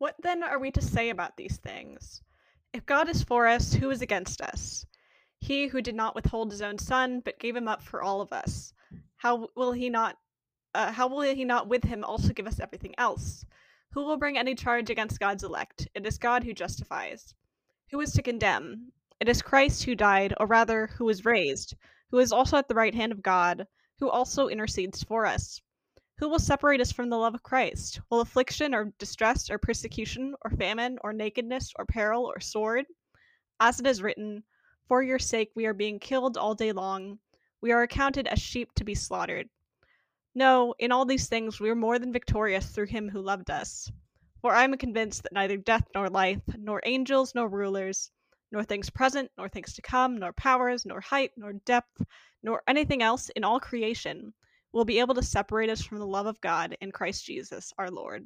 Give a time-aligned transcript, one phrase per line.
[0.00, 2.22] What then are we to say about these things?
[2.72, 4.86] If God is for us, who is against us?
[5.40, 8.32] He who did not withhold his own son, but gave him up for all of
[8.32, 8.72] us,
[9.18, 10.16] how will he not?
[10.74, 13.44] Uh, how will he not with him also give us everything else?
[13.90, 15.86] Who will bring any charge against God's elect?
[15.94, 17.34] It is God who justifies.
[17.90, 18.92] Who is to condemn?
[19.20, 21.76] It is Christ who died, or rather, who was raised,
[22.10, 23.66] who is also at the right hand of God,
[23.98, 25.60] who also intercedes for us.
[26.20, 27.98] Who will separate us from the love of Christ?
[28.10, 32.84] Will affliction, or distress, or persecution, or famine, or nakedness, or peril, or sword?
[33.58, 34.44] As it is written,
[34.86, 37.20] For your sake we are being killed all day long.
[37.62, 39.48] We are accounted as sheep to be slaughtered.
[40.34, 43.90] No, in all these things we are more than victorious through him who loved us.
[44.42, 48.10] For I am convinced that neither death nor life, nor angels nor rulers,
[48.52, 52.02] nor things present, nor things to come, nor powers, nor height, nor depth,
[52.42, 54.34] nor anything else in all creation
[54.72, 57.90] will be able to separate us from the love of God in Christ Jesus our
[57.90, 58.24] Lord.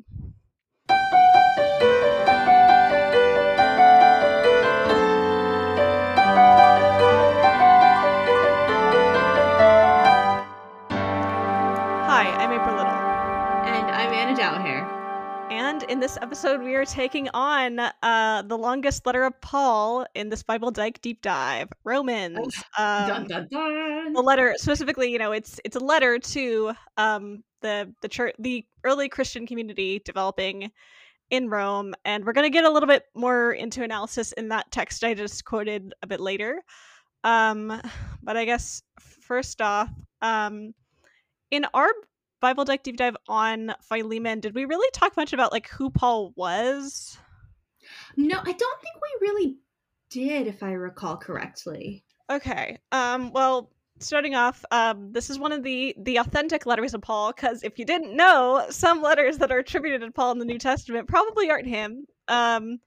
[15.89, 20.43] In this episode, we are taking on uh, the longest letter of Paul in this
[20.43, 22.65] Bible Dyke deep dive, Romans.
[22.79, 24.13] Um, dun dun dun.
[24.13, 28.65] the letter specifically you know it's it's a letter to um the the church the
[28.85, 30.71] early christian community developing
[31.31, 34.71] in rome and we're going to get a little bit more into analysis in that
[34.71, 36.63] text i just quoted a bit later
[37.25, 37.81] um
[38.23, 39.89] but i guess first off
[40.21, 40.75] um
[41.51, 41.89] in our
[42.45, 46.33] bible dyke deep dive on philemon did we really talk much about like who paul
[46.37, 47.17] was
[48.17, 49.57] No, I don't think we really
[50.11, 52.05] did, if I recall correctly.
[52.31, 52.79] Okay.
[52.93, 53.33] Um.
[53.33, 57.33] Well, starting off, um, this is one of the the authentic letters of Paul.
[57.33, 60.59] Because if you didn't know, some letters that are attributed to Paul in the New
[60.59, 62.07] Testament probably aren't him.
[62.29, 62.79] Um,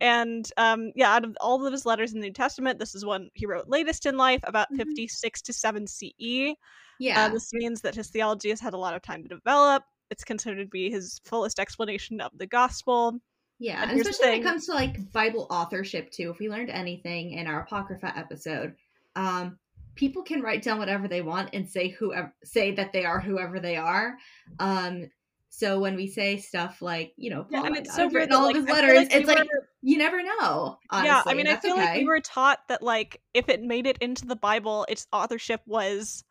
[0.00, 3.04] and um, yeah, out of all of his letters in the New Testament, this is
[3.04, 4.76] one he wrote latest in life, about Mhm.
[4.78, 6.54] fifty six to seven CE.
[6.98, 7.26] Yeah.
[7.26, 9.84] Uh, this means that his theology has had a lot of time to develop.
[10.10, 13.18] It's considered to be his fullest explanation of the gospel.
[13.58, 13.82] yeah.
[13.82, 16.30] and And especially when it comes to like Bible authorship too.
[16.30, 18.74] If we learned anything in our Apocrypha episode,
[19.16, 19.58] um,
[19.94, 23.58] people can write down whatever they want and say whoever say that they are whoever
[23.60, 24.16] they are.
[24.60, 25.10] Um
[25.50, 28.14] so when we say stuff like, you know, Yeah, Paul and it's not so weird
[28.14, 28.96] written all like, of his letters.
[28.96, 29.48] like it's like
[29.82, 30.78] you never know.
[30.90, 33.86] Honestly, yeah, I mean, I feel like we were taught that like if it made
[33.86, 36.22] it into the Bible, its authorship was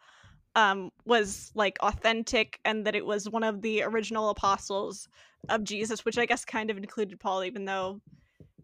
[0.58, 5.08] um was like authentic and that it was one of the original apostles
[5.50, 8.02] of Jesus, which I guess kind of included Paul, even though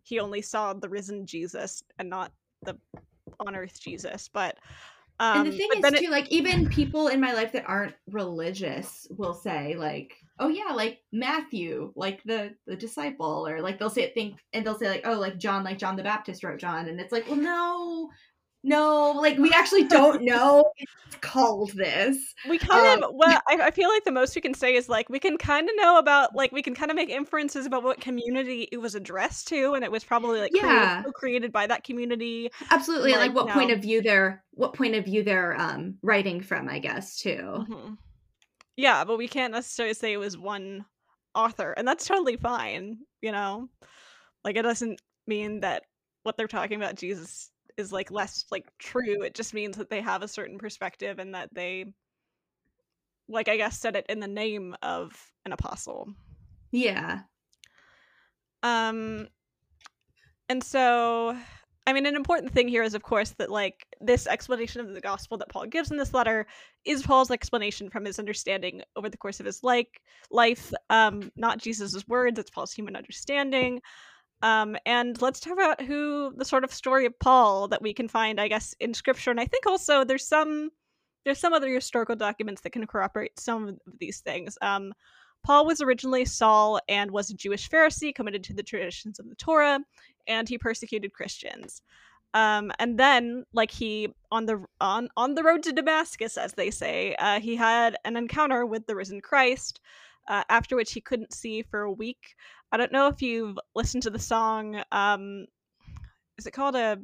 [0.01, 2.33] he only saw the risen Jesus and not
[2.63, 2.75] the
[3.39, 4.27] on earth Jesus.
[4.27, 4.57] But
[5.19, 7.65] um and the thing but is too it, like even people in my life that
[7.67, 13.77] aren't religious will say like oh yeah like matthew like the the disciple or like
[13.77, 16.59] they'll say think and they'll say like oh like john like john the baptist wrote
[16.59, 18.09] john and it's like well no
[18.63, 23.57] no like we actually don't know it's called this we kind um, of well I,
[23.63, 25.97] I feel like the most we can say is like we can kind of know
[25.97, 29.73] about like we can kind of make inferences about what community it was addressed to
[29.73, 30.61] and it was probably like Yeah.
[30.61, 34.95] created, created by that community absolutely like, Like, what point of view they're what point
[34.95, 37.97] of view they're um writing from i guess too Mhm.
[38.75, 40.85] Yeah, but we can't necessarily say it was one
[41.35, 43.69] author, and that's totally fine, you know?
[44.43, 45.83] Like, it doesn't mean that
[46.23, 49.23] what they're talking about Jesus is like less like true.
[49.23, 51.85] It just means that they have a certain perspective and that they
[53.27, 56.13] like I guess said it in the name of an apostle.
[56.71, 57.21] yeah
[58.61, 59.27] Um
[60.49, 61.37] and so
[61.85, 65.01] I mean an important thing here is of course that like this explanation of the
[65.01, 66.45] gospel that Paul gives in this letter
[66.85, 70.01] is Paul's explanation from his understanding over the course of his like
[70.31, 73.81] life um not Jesus's words it's Paul's human understanding
[74.43, 78.07] um and let's talk about who the sort of story of Paul that we can
[78.07, 80.69] find I guess in scripture and I think also there's some
[81.25, 84.93] there's some other historical documents that can corroborate some of these things um
[85.43, 89.35] Paul was originally Saul and was a Jewish Pharisee committed to the traditions of the
[89.35, 89.81] Torah,
[90.25, 91.81] and he persecuted Christians.
[92.33, 96.71] Um, and then, like he on the on on the road to Damascus, as they
[96.71, 99.79] say, uh, he had an encounter with the risen Christ.
[100.29, 102.35] Uh, after which he couldn't see for a week.
[102.71, 104.81] I don't know if you've listened to the song.
[104.93, 105.47] Um,
[106.37, 106.97] is it called a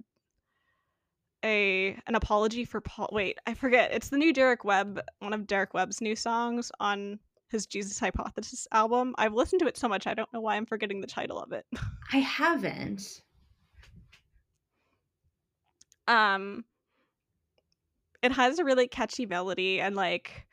[1.44, 3.10] a an apology for Paul?
[3.12, 3.92] Wait, I forget.
[3.94, 8.68] It's the new Derek Webb, one of Derek Webb's new songs on his Jesus Hypothesis
[8.72, 9.16] album.
[9.18, 11.52] I've listened to it so much I don't know why I'm forgetting the title of
[11.52, 11.66] it.
[12.14, 13.22] i haven't
[16.10, 16.66] Um
[18.22, 20.46] it has a really catchy melody and like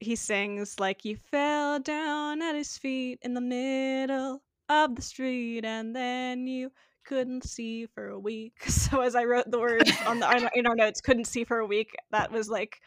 [0.00, 5.64] he sings like you fell down at his feet in the middle of the street,
[5.64, 6.70] and then you
[7.04, 8.54] couldn't see for a week.
[8.68, 11.66] So as I wrote the words on the in our notes, couldn't see for a
[11.66, 11.94] week.
[12.10, 12.80] That was like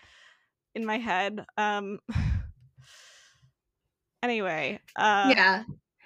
[0.76, 1.46] in my head.
[1.58, 2.00] Um.
[4.24, 4.80] Anyway.
[4.96, 5.64] Uh, yeah,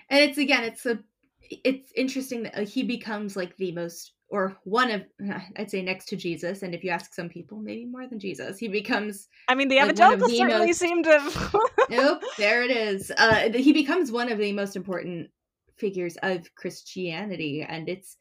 [0.09, 0.97] and it's again, it's a,
[1.41, 5.03] it's interesting that he becomes like the most or one of
[5.57, 8.57] I'd say next to Jesus, and if you ask some people, maybe more than Jesus,
[8.57, 9.27] he becomes.
[9.47, 11.59] I mean, the like evangelicals the certainly most, seem to.
[11.89, 13.11] nope, there it is.
[13.17, 15.29] Uh, he becomes one of the most important
[15.77, 18.17] figures of Christianity, and it's.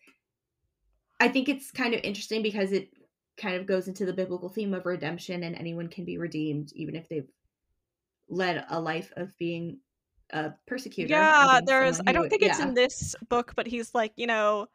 [1.21, 2.91] I think it's kind of interesting because it
[3.37, 6.97] kind of goes into the biblical theme of redemption, and anyone can be redeemed, even
[6.97, 7.29] if they've
[8.29, 9.79] led a life of being
[10.31, 11.15] a persecutor.
[11.15, 12.01] Yeah, there's.
[12.07, 12.69] I don't think it's yeah.
[12.69, 14.69] in this book, but he's like, you know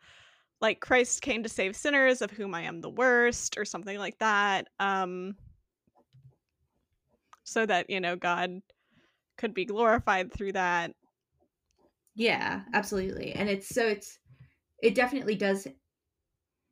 [0.62, 4.18] like Christ came to save sinners of whom I am the worst or something like
[4.20, 5.36] that um
[7.44, 8.62] so that you know God
[9.38, 10.94] could be glorified through that
[12.16, 14.20] yeah absolutely and it's so it's
[14.82, 15.68] it definitely does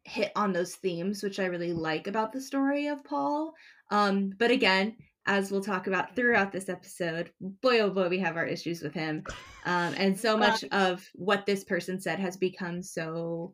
[0.04, 3.54] hit on those themes which I really like about the story of Paul
[3.92, 4.96] um but again
[5.28, 7.30] as we'll talk about throughout this episode,
[7.62, 9.24] boy oh boy, we have our issues with him.
[9.66, 13.54] Um, and so much of what this person said has become so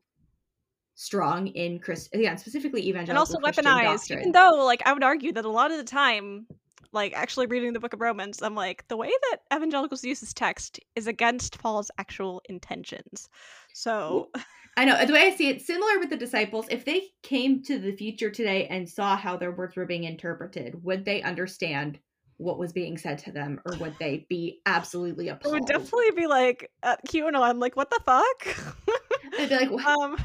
[0.95, 3.99] strong in Chris again specifically evangelical and also Christian weaponized.
[3.99, 4.19] Doctrine.
[4.19, 6.47] Even though, like, I would argue that a lot of the time,
[6.91, 10.33] like actually reading the Book of Romans, I'm like the way that evangelicals use this
[10.33, 13.29] text is against Paul's actual intentions.
[13.73, 14.29] So.
[14.75, 16.65] I know the way I see it, similar with the disciples.
[16.71, 20.83] If they came to the future today and saw how their words were being interpreted,
[20.83, 21.99] would they understand
[22.37, 25.55] what was being said to them, or would they be absolutely appalled?
[25.55, 28.73] It would definitely be like at QAnon, like, what the fuck?
[29.37, 29.85] They'd be like, what?
[29.85, 30.17] um,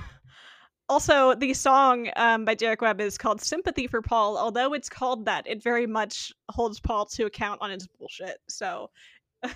[0.88, 5.24] also the song um, by derek webb is called sympathy for paul although it's called
[5.24, 8.90] that it very much holds paul to account on his bullshit so.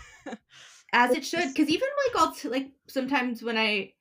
[0.95, 3.93] As it should because even like all t- like sometimes when i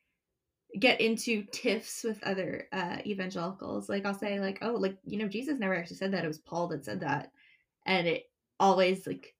[0.79, 5.27] get into tiffs with other uh evangelicals like i'll say like oh like you know
[5.27, 7.31] jesus never actually said that it was paul that said that.
[7.85, 8.25] And it
[8.59, 9.33] always like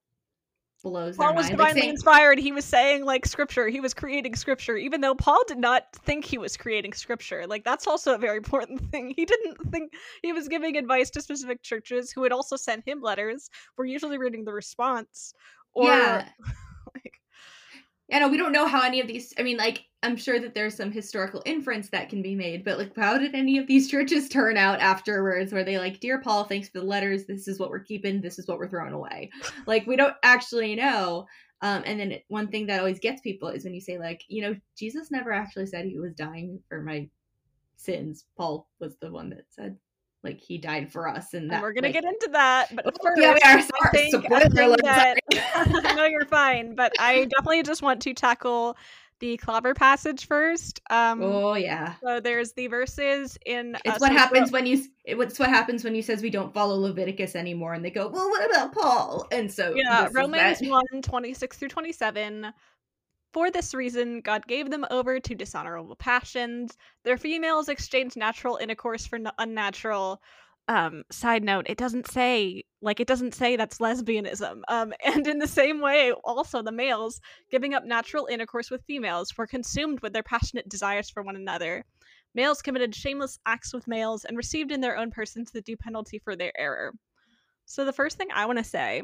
[0.84, 1.58] blows Paul was mind.
[1.58, 2.40] divinely like inspired.
[2.40, 3.68] He was saying like scripture.
[3.68, 7.46] He was creating scripture, even though Paul did not think he was creating scripture.
[7.48, 9.14] Like that's also a very important thing.
[9.16, 13.02] He didn't think he was giving advice to specific churches who had also sent him
[13.02, 13.50] letters.
[13.78, 15.34] We're usually reading the response.
[15.74, 16.30] Or yeah.
[18.12, 19.34] Yeah, no, we don't know how any of these.
[19.40, 22.78] I mean, like, I'm sure that there's some historical inference that can be made, but
[22.78, 25.54] like, how did any of these churches turn out afterwards?
[25.54, 27.26] Where they like, dear Paul, thanks for the letters.
[27.26, 28.20] This is what we're keeping.
[28.20, 29.32] This is what we're throwing away.
[29.66, 31.26] like, we don't actually know.
[31.62, 34.42] Um, and then one thing that always gets people is when you say like, you
[34.42, 37.08] know, Jesus never actually said he was dying for my
[37.78, 38.26] sins.
[38.36, 39.78] Paul was the one that said
[40.24, 42.86] like he died for us and, that, and we're gonna like, get into that but
[43.02, 43.62] first, yeah, we are.
[43.62, 48.14] Sorry, I think, I think that, no you're fine but i definitely just want to
[48.14, 48.78] tackle
[49.20, 51.94] the clobber passage first um oh yeah.
[52.04, 55.84] so there's the verses in it's uh, what so happens when you it's what happens
[55.84, 59.28] when you says we don't follow leviticus anymore and they go well what about paul?
[59.32, 62.52] And so yeah romans 1 26 through 27
[63.34, 66.78] for this reason, God gave them over to dishonorable passions.
[67.04, 70.22] Their females exchanged natural intercourse for unnatural.
[70.68, 74.62] Um, side note, it doesn't say like it doesn't say that's lesbianism.
[74.68, 77.20] Um, and in the same way, also the males
[77.50, 81.86] giving up natural intercourse with females were consumed with their passionate desires for one another.
[82.34, 86.20] Males committed shameless acts with males and received in their own persons the due penalty
[86.20, 86.94] for their error.
[87.66, 89.02] So the first thing I want to say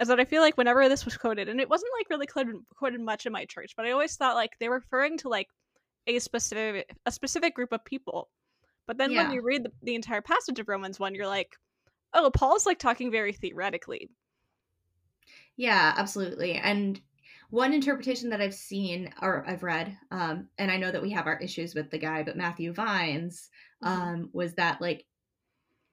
[0.00, 2.56] is that I feel like whenever this was quoted, and it wasn't like really quoted,
[2.76, 5.48] quoted much in my church, but I always thought like they were referring to like
[6.06, 8.28] a specific a specific group of people.
[8.86, 9.22] But then yeah.
[9.22, 11.56] when you read the, the entire passage of Romans one, you're like,
[12.12, 14.10] oh, Paul's like talking very theoretically.
[15.56, 16.54] Yeah, absolutely.
[16.54, 17.00] And
[17.50, 21.26] one interpretation that I've seen or I've read, um, and I know that we have
[21.26, 23.48] our issues with the guy, but Matthew Vines
[23.82, 24.00] mm-hmm.
[24.00, 25.06] um, was that like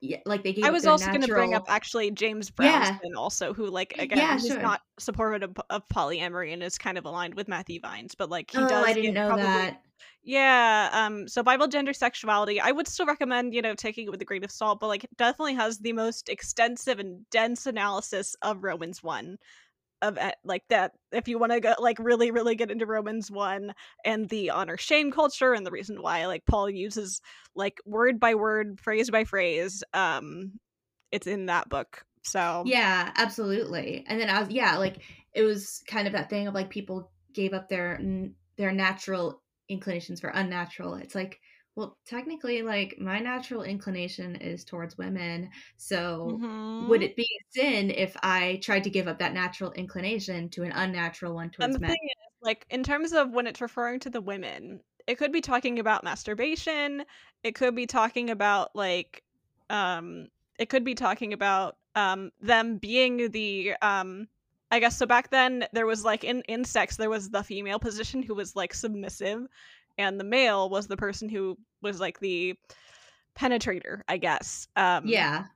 [0.01, 0.65] yeah, like they gave.
[0.65, 1.19] I was also natural...
[1.19, 3.15] going to bring up actually James Brownson, yeah.
[3.15, 4.59] also, who like again yeah, he's sure.
[4.59, 8.49] not supportive of, of, polyamory and is kind of aligned with Matthew Vines, but like
[8.49, 8.85] he oh, does.
[8.85, 9.83] I didn't know probably, that.
[10.23, 10.89] Yeah.
[10.91, 11.27] Um.
[11.27, 12.59] So Bible, gender, sexuality.
[12.59, 15.03] I would still recommend you know taking it with a grain of salt, but like
[15.03, 19.37] it definitely has the most extensive and dense analysis of Romans one
[20.01, 23.73] of like that if you want to go like really really get into romans 1
[24.03, 27.21] and the honor shame culture and the reason why like paul uses
[27.55, 30.53] like word by word phrase by phrase um
[31.11, 34.97] it's in that book so yeah absolutely and then i was yeah like
[35.33, 37.99] it was kind of that thing of like people gave up their
[38.57, 41.39] their natural inclinations for unnatural it's like
[41.75, 46.89] well technically like my natural inclination is towards women so mm-hmm.
[46.89, 50.71] would it be sin if i tried to give up that natural inclination to an
[50.71, 51.95] unnatural one towards men
[52.41, 56.03] like in terms of when it's referring to the women, it could be talking about
[56.03, 57.03] masturbation.
[57.43, 59.23] It could be talking about like,
[59.69, 60.27] um,
[60.59, 64.27] it could be talking about um them being the um
[64.71, 67.79] I guess so back then there was like in in sex there was the female
[67.79, 69.45] position who was like submissive
[70.01, 72.55] and the male was the person who was like the
[73.37, 74.67] penetrator, I guess.
[74.77, 75.47] Um Yeah.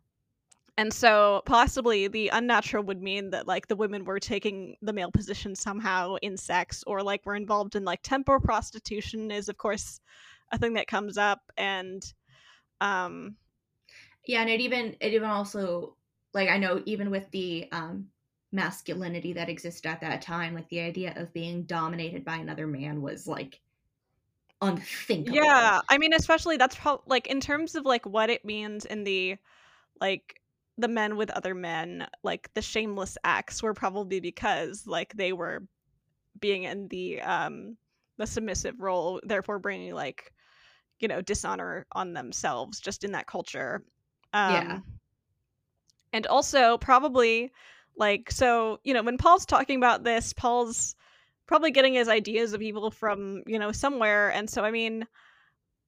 [0.78, 5.12] and so possibly the unnatural would mean that like the women were taking the male
[5.12, 10.02] position somehow in sex or like were involved in like temporal prostitution is of course
[10.52, 12.14] a thing that comes up and
[12.82, 13.38] um
[14.26, 15.96] Yeah, and it even it even also
[16.34, 18.10] like I know even with the um
[18.52, 23.02] masculinity that existed at that time, like the idea of being dominated by another man
[23.02, 23.62] was like
[24.62, 25.36] unthinkable.
[25.36, 29.04] yeah, I mean especially that's probably like in terms of like what it means in
[29.04, 29.38] the
[30.02, 30.42] like
[30.78, 35.64] the men with other men, like the shameless acts were probably because like they were
[36.40, 37.78] being in the um
[38.18, 40.32] the submissive role, therefore bringing like
[41.00, 43.84] you know dishonor on themselves just in that culture.
[44.34, 44.80] Um, Yeah.
[46.14, 47.52] and also probably
[47.98, 50.96] like so you know when Paul's talking about this, Paul's
[51.48, 55.06] probably getting his ideas of evil from you know somewhere, and so I mean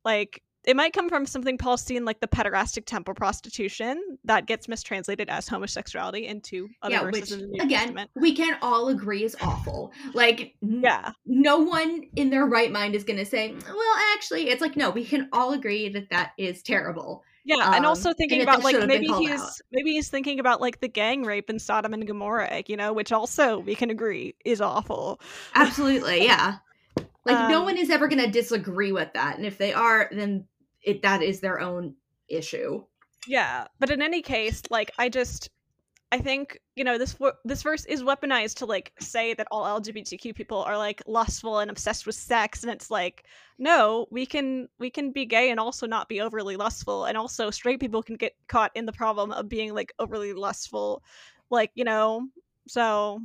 [0.06, 4.68] like it might come from something Paul's seen like the pederastic temple prostitution that gets
[4.68, 8.12] mistranslated as homosexuality into other yeah, verses which in the New again Testament.
[8.16, 9.94] we can all agree is awful.
[10.14, 11.12] Like Yeah.
[11.26, 14.90] no one in their right mind is going to say, "Well, actually," it's like no,
[14.90, 17.24] we can all agree that that is terrible.
[17.48, 19.62] Yeah, and Um, also thinking and about like should have been maybe he's out.
[19.72, 23.12] maybe he's thinking about like the gang rape in Sodom and Gomorrah, you know, which
[23.12, 25.20] also we can agree is awful.
[25.56, 26.58] Absolutely, yeah.
[27.25, 30.10] Like no Um, one is ever going to disagree with that, and if they are,
[30.12, 30.48] then
[30.84, 31.96] it that is their own
[32.30, 32.86] issue.
[33.27, 35.50] Yeah, but in any case, like I just
[36.12, 40.34] I think you know this this verse is weaponized to like say that all LGBTQ
[40.36, 43.26] people are like lustful and obsessed with sex, and it's like
[43.60, 47.52] no, we can we can be gay and also not be overly lustful, and also
[47.52, 51.04] straight people can get caught in the problem of being like overly lustful,
[51.50, 52.28] like you know.
[52.68, 53.22] So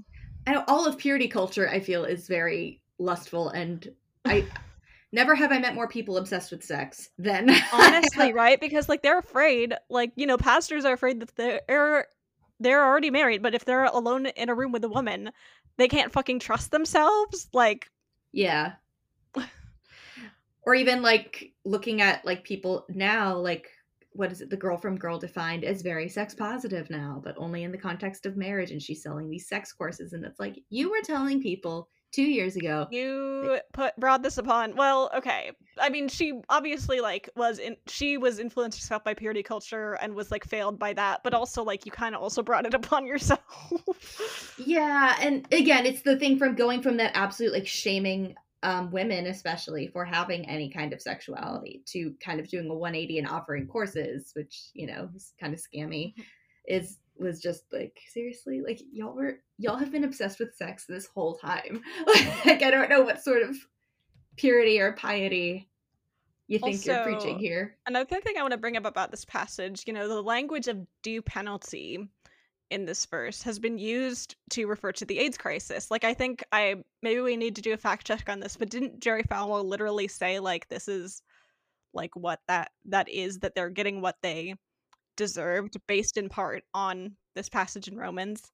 [0.48, 3.92] I know all of purity culture, I feel, is very lustful, and
[4.24, 4.44] I
[5.12, 8.60] never have I met more people obsessed with sex than honestly, right?
[8.60, 12.08] Because like they're afraid, like you know, pastors are afraid that they're
[12.62, 15.30] they're already married, but if they're alone in a room with a woman,
[15.76, 17.48] they can't fucking trust themselves.
[17.52, 17.90] Like
[18.32, 18.72] yeah.
[20.64, 23.68] Or even like looking at like people now, like
[24.12, 24.50] what is it?
[24.50, 28.26] The girl from Girl Defined is very sex positive now, but only in the context
[28.26, 31.88] of marriage, and she's selling these sex courses, and it's like you were telling people
[32.12, 32.86] two years ago.
[32.90, 35.50] you put brought this upon well okay
[35.80, 40.14] i mean she obviously like was in she was influenced herself by purity culture and
[40.14, 43.06] was like failed by that but also like you kind of also brought it upon
[43.06, 43.40] yourself
[44.58, 49.26] Yeah, and again, it's the thing from going from that absolute like shaming um, women,
[49.26, 53.66] especially for having any kind of sexuality, to kind of doing a 180 and offering
[53.66, 56.14] courses, which you know is kind of scammy.
[56.68, 61.06] Is was just like seriously, like y'all were y'all have been obsessed with sex this
[61.06, 61.82] whole time.
[62.44, 63.56] like I don't know what sort of
[64.36, 65.68] purity or piety
[66.52, 67.76] you think you're preaching here.
[67.86, 70.86] Another thing I want to bring up about this passage, you know, the language of
[71.02, 72.06] due penalty
[72.70, 75.90] in this verse has been used to refer to the AIDS crisis.
[75.90, 78.70] Like, I think I maybe we need to do a fact check on this, but
[78.70, 81.22] didn't Jerry Falwell literally say like this is
[81.94, 84.54] like what that that is that they're getting what they
[85.16, 88.50] deserved based in part on this passage in Romans?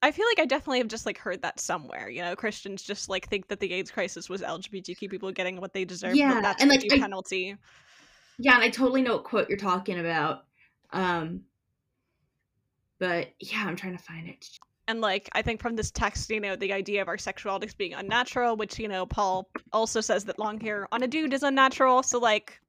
[0.00, 2.08] I feel like I definitely have just like heard that somewhere.
[2.08, 5.72] You know, Christians just like think that the AIDS crisis was LGBTQ people getting what
[5.72, 6.14] they deserve.
[6.14, 7.56] Yeah, that that's and, like, I- penalty.
[8.38, 10.44] Yeah, and I totally know what quote you're talking about.
[10.92, 11.42] Um,
[13.00, 14.46] but yeah, I'm trying to find it.
[14.86, 17.94] And like I think from this text, you know, the idea of our sexualities being
[17.94, 22.02] unnatural, which you know, Paul also says that long hair on a dude is unnatural.
[22.02, 22.60] So like,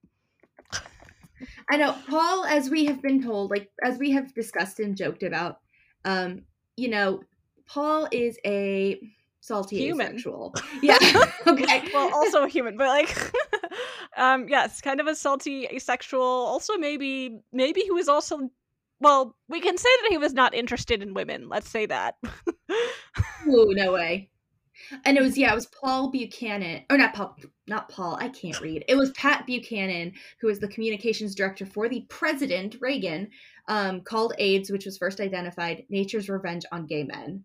[1.69, 5.23] I know Paul, as we have been told, like as we have discussed and joked
[5.23, 5.59] about,
[6.05, 6.43] um,
[6.77, 7.21] you know,
[7.67, 8.99] Paul is a
[9.41, 10.07] salty Human.
[10.07, 10.53] asexual.
[10.81, 10.97] Yeah.
[11.47, 11.83] okay.
[11.93, 13.15] well, also a human, but like,
[14.17, 16.21] um, yes, kind of a salty asexual.
[16.21, 18.49] Also, maybe maybe he was also.
[19.01, 21.47] Well, we can say that he was not interested in women.
[21.47, 22.15] Let's say that.
[23.47, 24.29] Ooh, no way.
[25.05, 27.35] And it was yeah, it was Paul Buchanan, or not Paul,
[27.67, 28.17] not Paul.
[28.19, 28.85] I can't read.
[28.87, 33.29] It was Pat Buchanan, who was the communications director for the president Reagan,
[33.67, 37.43] um, called AIDS, which was first identified nature's revenge on gay men.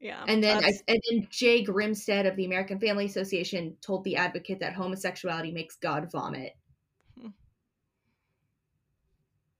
[0.00, 0.24] yeah.
[0.28, 4.60] And then, I, and then Jay Grimstead of the American Family Association told the Advocate
[4.60, 6.52] that homosexuality makes God vomit.
[7.20, 7.28] Hmm.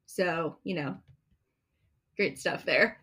[0.07, 0.97] So you know,
[2.17, 3.01] great stuff there.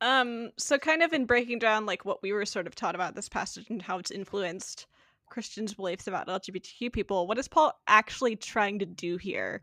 [0.00, 3.14] Um, so kind of in breaking down like what we were sort of taught about
[3.14, 4.86] this passage and how it's influenced
[5.28, 9.60] Christians' beliefs about LGBTQ people, what is Paul actually trying to do here?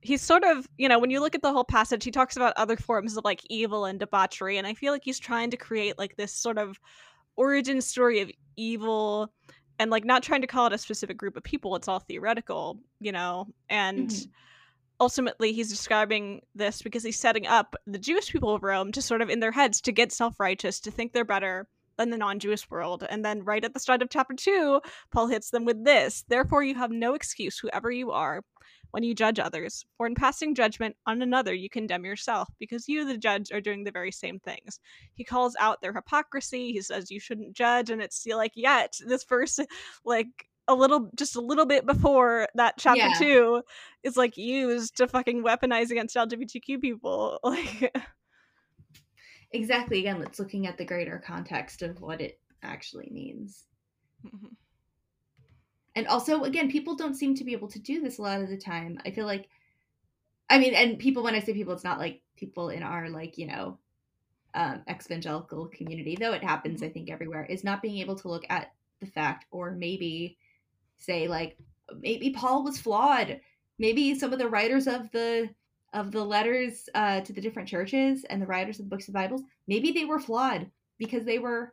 [0.00, 2.52] He's sort of, you know, when you look at the whole passage, he talks about
[2.56, 5.98] other forms of like evil and debauchery, and I feel like he's trying to create
[5.98, 6.78] like this sort of
[7.36, 9.32] origin story of evil
[9.78, 12.78] and like not trying to call it a specific group of people, it's all theoretical,
[13.00, 14.30] you know, and mm-hmm
[15.00, 19.22] ultimately he's describing this because he's setting up the Jewish people of Rome to sort
[19.22, 23.04] of in their heads to get self-righteous, to think they're better than the non-Jewish world.
[23.08, 24.80] And then right at the start of chapter 2,
[25.12, 28.42] Paul hits them with this, therefore you have no excuse whoever you are
[28.90, 33.04] when you judge others, for in passing judgment on another you condemn yourself, because you,
[33.04, 34.78] the judge, are doing the very same things.
[35.14, 36.70] He calls out their hypocrisy.
[36.70, 39.58] He says you shouldn't judge, and it's like, yet this verse,
[40.04, 43.14] like a little just a little bit before that chapter yeah.
[43.18, 43.62] two
[44.02, 47.94] is like used to fucking weaponize against lgbtq people like
[49.52, 53.64] exactly again it's looking at the greater context of what it actually means
[54.26, 54.46] mm-hmm.
[55.94, 58.48] and also again people don't seem to be able to do this a lot of
[58.48, 59.48] the time i feel like
[60.48, 63.36] i mean and people when i say people it's not like people in our like
[63.36, 63.78] you know
[64.54, 66.86] um evangelical community though it happens mm-hmm.
[66.86, 70.38] i think everywhere is not being able to look at the fact or maybe
[70.98, 71.56] say like
[72.00, 73.40] maybe Paul was flawed.
[73.78, 75.50] Maybe some of the writers of the
[75.92, 79.14] of the letters uh, to the different churches and the writers of the books of
[79.14, 81.72] Bibles, maybe they were flawed because they were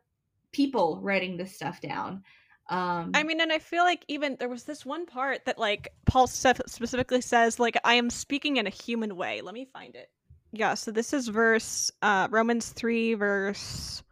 [0.52, 2.24] people writing this stuff down.
[2.70, 5.90] Um, I mean, and I feel like even there was this one part that like
[6.06, 9.42] Paul specifically says like I am speaking in a human way.
[9.42, 10.10] Let me find it.
[10.54, 14.04] Yeah, so this is verse uh, Romans three verse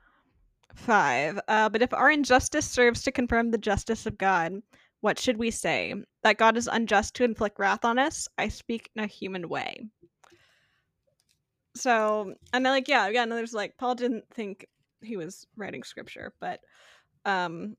[0.75, 1.39] five.
[1.47, 4.61] Uh, but if our injustice serves to confirm the justice of God,
[5.01, 5.93] what should we say?
[6.23, 8.27] That God is unjust to inflict wrath on us?
[8.37, 9.85] I speak in a human way.
[11.75, 14.67] So, and then, like, yeah, again, there's like, Paul didn't think
[15.01, 16.59] he was writing scripture, but,
[17.25, 17.77] um,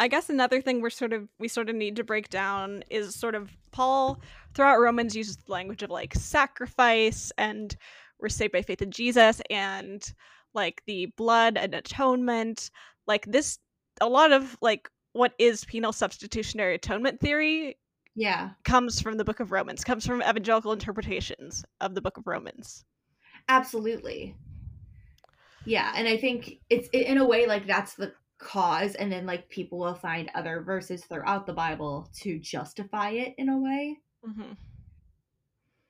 [0.00, 3.14] I guess another thing we're sort of we sort of need to break down is
[3.14, 4.20] sort of Paul
[4.52, 7.76] throughout Romans uses the language of like sacrifice and
[8.18, 10.04] we're saved by faith in Jesus and
[10.52, 12.70] like the blood and atonement.
[13.06, 13.58] Like this
[14.00, 17.78] a lot of like what is penal substitutionary atonement theory
[18.16, 18.50] yeah.
[18.64, 22.84] comes from the book of romans comes from evangelical interpretations of the book of romans.
[23.48, 24.36] Absolutely.
[25.64, 29.48] Yeah and i think it's in a way like that's the cause and then like
[29.48, 33.98] people will find other verses throughout the bible to justify it in a way.
[34.26, 34.52] Mm-hmm.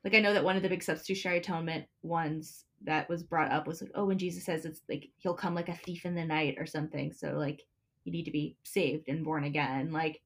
[0.03, 3.67] like i know that one of the big substitutionary atonement ones that was brought up
[3.67, 6.25] was like oh when jesus says it's like he'll come like a thief in the
[6.25, 7.63] night or something so like
[8.05, 10.21] you need to be saved and born again like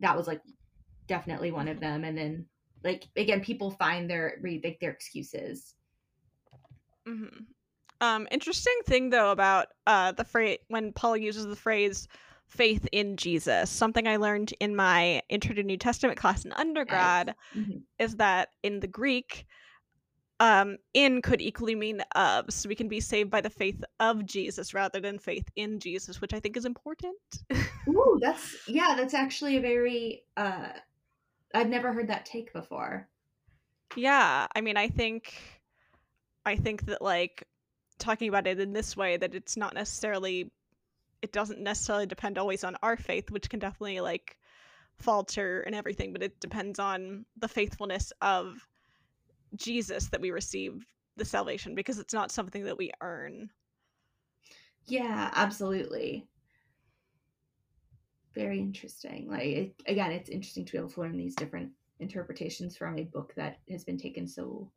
[0.00, 0.40] that was like
[1.06, 2.46] definitely one of them and then
[2.84, 5.74] like again people find their read like their excuses
[7.06, 7.42] mm-hmm.
[8.00, 12.08] um interesting thing though about uh the phrase when paul uses the phrase
[12.48, 17.34] faith in jesus something i learned in my intro to new testament class in undergrad
[17.54, 17.64] yes.
[17.64, 17.78] mm-hmm.
[17.98, 19.46] is that in the greek
[20.40, 22.46] um, in could equally mean of.
[22.48, 26.20] So we can be saved by the faith of Jesus rather than faith in Jesus,
[26.20, 27.16] which I think is important.
[27.88, 30.70] Ooh, that's yeah, that's actually a very uh
[31.54, 33.06] I've never heard that take before.
[33.96, 35.34] Yeah, I mean, I think
[36.46, 37.46] I think that like
[37.98, 40.50] talking about it in this way that it's not necessarily
[41.20, 44.38] it doesn't necessarily depend always on our faith, which can definitely like
[44.96, 48.66] falter and everything, but it depends on the faithfulness of
[49.60, 50.84] Jesus that we receive
[51.16, 53.50] the salvation because it's not something that we earn.
[54.86, 56.26] Yeah, absolutely.
[58.34, 59.28] Very interesting.
[59.28, 63.04] Like it, again, it's interesting to be able to learn these different interpretations from a
[63.04, 64.70] book that has been taken so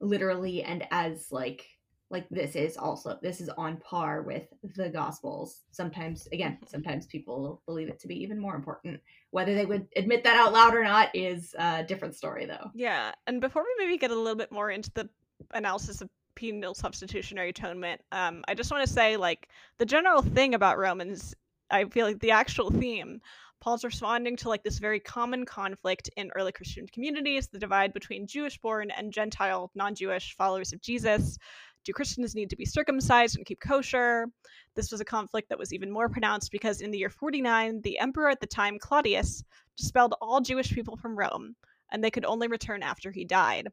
[0.00, 1.66] literally and as like
[2.12, 4.44] like this is also this is on par with
[4.76, 5.62] the gospels.
[5.72, 9.00] Sometimes again sometimes people believe it to be even more important.
[9.30, 12.70] Whether they would admit that out loud or not is a different story though.
[12.74, 15.08] Yeah and before we maybe get a little bit more into the
[15.52, 19.48] analysis of penal substitutionary atonement um, i just want to say like
[19.78, 21.34] the general thing about romans
[21.70, 23.20] i feel like the actual theme
[23.60, 28.26] Paul's responding to like this very common conflict in early Christian communities, the divide between
[28.26, 31.38] Jewish born and Gentile non Jewish followers of Jesus,
[31.84, 34.26] do Christians need to be circumcised and keep kosher?
[34.74, 37.98] This was a conflict that was even more pronounced because in the year 49, the
[37.98, 39.42] emperor at the time, Claudius,
[39.76, 41.56] expelled all Jewish people from Rome,
[41.90, 43.68] and they could only return after he died.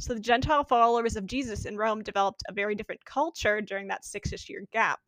[0.00, 4.04] So the Gentile followers of Jesus in Rome developed a very different culture during that
[4.04, 5.00] six-ish year gap.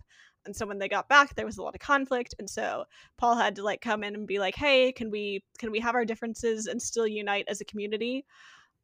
[0.45, 2.85] And so when they got back, there was a lot of conflict, and so
[3.19, 5.97] Paul had to like come in and be like, "Hey, can we can we have
[5.97, 8.25] our differences and still unite as a community?"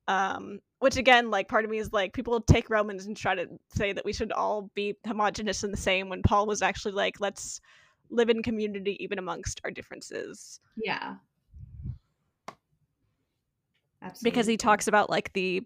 [0.09, 3.47] Um, which again, like part of me is like people take Romans and try to
[3.73, 7.21] say that we should all be homogenous and the same when Paul was actually like,
[7.21, 7.61] let's
[8.11, 10.61] live in community even amongst our differences.
[10.77, 11.15] Yeah.
[14.03, 14.31] Absolutely.
[14.31, 15.62] Because he talks about like the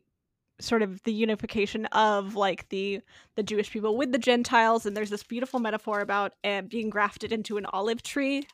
[0.61, 3.01] sort of the unification of like the
[3.35, 7.33] the Jewish people with the Gentiles, and there's this beautiful metaphor about uh, being grafted
[7.33, 8.47] into an olive tree.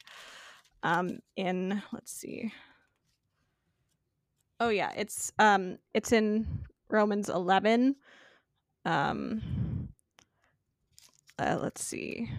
[0.82, 2.52] Um, in let's see.
[4.62, 6.46] Oh yeah, it's um, it's in
[6.88, 7.96] Romans eleven.
[8.84, 9.88] Um,
[11.36, 12.30] uh, let's see.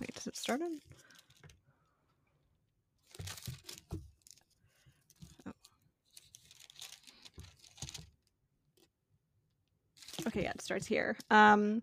[0.00, 0.80] Wait, does it start in?
[10.26, 11.14] Okay, yeah, it starts here.
[11.30, 11.82] Um,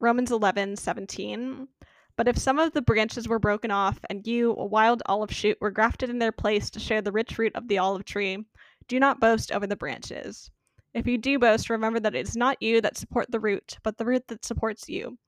[0.00, 1.68] Romans 11, 17.
[2.16, 5.58] But if some of the branches were broken off, and you, a wild olive shoot,
[5.60, 8.44] were grafted in their place to share the rich fruit of the olive tree,
[8.88, 10.50] do not boast over the branches.
[10.94, 13.98] If you do boast, remember that it is not you that support the root, but
[13.98, 15.18] the root that supports you.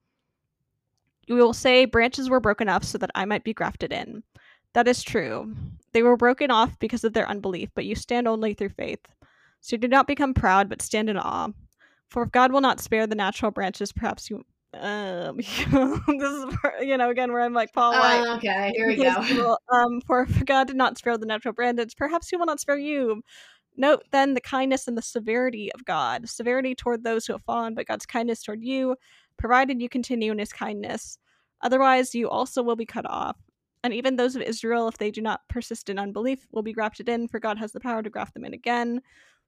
[1.26, 4.22] You will say, Branches were broken off so that I might be grafted in.
[4.72, 5.54] That is true.
[5.92, 9.04] They were broken off because of their unbelief, but you stand only through faith.
[9.60, 11.48] So do not become proud, but stand in awe.
[12.08, 14.44] For if God will not spare the natural branches, perhaps you.
[14.72, 16.44] Um, this is
[16.80, 17.92] you know again where I'm like Paul.
[17.92, 19.56] Uh, okay, here we go.
[19.72, 22.78] um, for if God did not spare the natural branches, perhaps He will not spare
[22.78, 23.22] you.
[23.76, 26.28] Note then the kindness and the severity of God.
[26.28, 28.96] Severity toward those who have fallen, but God's kindness toward you,
[29.38, 31.18] provided you continue in His kindness.
[31.62, 33.36] Otherwise, you also will be cut off.
[33.82, 37.08] And even those of Israel, if they do not persist in unbelief, will be grafted
[37.08, 39.00] in, for God has the power to graft them in again.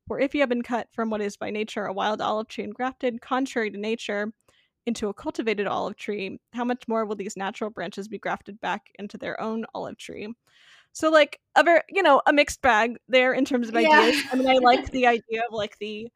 [0.09, 2.65] For if you have been cut from what is by nature a wild olive tree
[2.65, 4.33] and grafted, contrary to nature,
[4.87, 8.91] into a cultivated olive tree, how much more will these natural branches be grafted back
[8.99, 10.35] into their own olive tree?
[10.93, 14.23] So like a very you know, a mixed bag there in terms of ideas.
[14.23, 14.31] Yeah.
[14.33, 16.09] I mean I like the idea of like the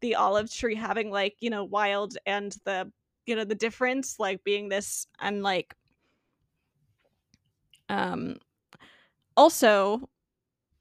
[0.00, 2.90] the olive tree having like, you know, wild and the
[3.26, 5.74] you know, the difference like being this and like
[7.88, 8.38] um
[9.36, 10.08] also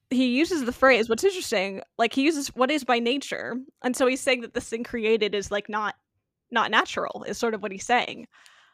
[0.09, 4.07] he uses the phrase what's interesting like he uses what is by nature and so
[4.07, 5.95] he's saying that this thing created is like not
[6.51, 8.27] not natural is sort of what he's saying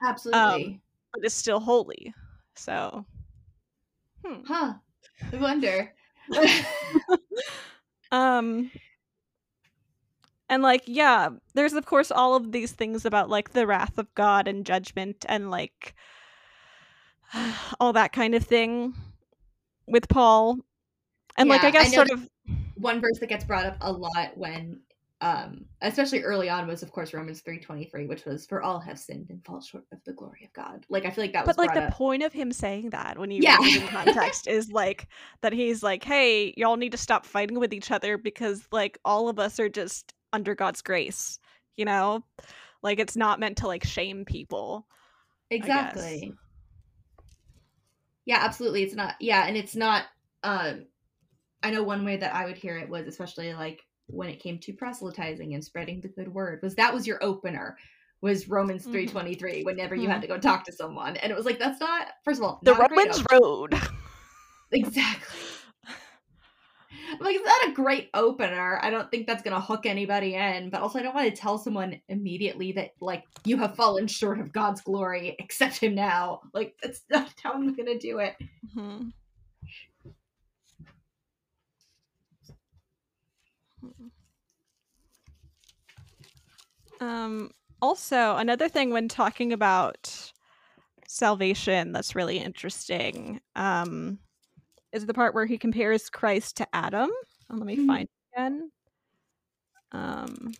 [0.04, 0.82] absolutely um,
[1.14, 2.14] but it's still holy
[2.56, 3.06] so
[4.26, 4.42] hmm.
[4.46, 4.74] huh.
[5.32, 5.94] I wonder.
[8.12, 8.72] Um
[10.48, 14.14] and like yeah there's of course all of these things about like the wrath of
[14.14, 15.96] god and judgment and like
[17.80, 18.94] all that kind of thing
[19.88, 20.60] with paul.
[21.38, 22.30] And yeah, like I guess I sort of
[22.76, 24.82] one verse that gets brought up a lot when
[25.26, 29.26] um especially early on was of course Romans 3:23 which was for all have sinned
[29.32, 30.86] and fall short of the glory of God.
[30.88, 31.94] Like I feel like that was But like the up.
[31.94, 33.58] point of him saying that when you yeah.
[33.58, 35.08] read it in context is like
[35.42, 39.28] that he's like, "Hey, y'all need to stop fighting with each other because like all
[39.28, 41.40] of us are just under God's grace."
[41.76, 42.24] You know?
[42.84, 44.86] Like it's not meant to like shame people.
[45.50, 46.34] Exactly.
[48.26, 48.84] Yeah, absolutely.
[48.84, 49.16] It's not.
[49.20, 50.04] Yeah, and it's not
[50.44, 50.86] um
[51.64, 54.60] I know one way that I would hear it was especially like when it came
[54.60, 57.78] to proselytizing and spreading the good word was that was your opener
[58.22, 59.65] was Romans 3:23 mm-hmm.
[59.65, 60.12] whenever you mm-hmm.
[60.12, 62.60] had to go talk to someone and it was like that's not first of all
[62.63, 63.74] the Romans road
[64.72, 65.39] exactly
[67.20, 70.82] like it's not a great opener I don't think that's gonna hook anybody in but
[70.82, 74.52] also I don't want to tell someone immediately that like you have fallen short of
[74.52, 78.36] God's glory accept him now like that's not how I'm gonna do it
[78.76, 79.10] mm-hmm.
[87.06, 90.32] Um, also, another thing when talking about
[91.08, 94.18] salvation that's really interesting um,
[94.91, 97.12] is the part where he compares Christ to Adam.
[97.52, 97.88] Oh, let me mm-hmm.
[97.88, 98.72] find it again.
[99.91, 100.54] Um,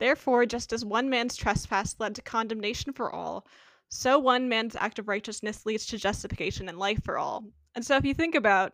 [0.00, 3.46] Therefore, just as one man's trespass led to condemnation for all,
[3.90, 7.44] so one man's act of righteousness leads to justification and life for all.
[7.74, 8.72] And so, if you think about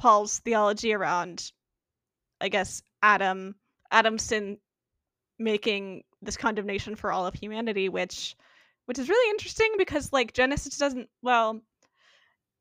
[0.00, 1.52] Paul's theology around,
[2.40, 3.54] I guess, Adam,
[3.90, 4.56] Adam's sin
[5.38, 8.34] making this condemnation for all of humanity, which
[8.86, 11.60] which is really interesting because like Genesis doesn't well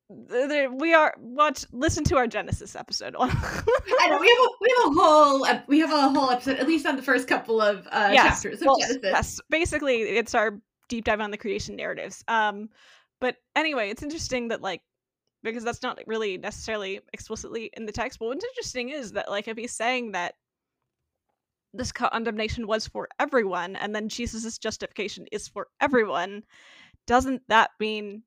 [0.09, 3.15] we are watch listen to our Genesis episode.
[3.19, 6.67] I know we have a we have a whole we have a whole episode at
[6.67, 9.01] least on the first couple of uh, yes, chapters of well, Genesis.
[9.03, 12.23] Yes, basically it's our deep dive on the creation narratives.
[12.27, 12.69] Um,
[13.21, 14.81] but anyway, it's interesting that like
[15.43, 18.19] because that's not really necessarily explicitly in the text.
[18.19, 20.35] But what's interesting is that like if he's saying that
[21.73, 26.43] this condemnation was for everyone and then Jesus' justification is for everyone,
[27.07, 28.23] doesn't that mean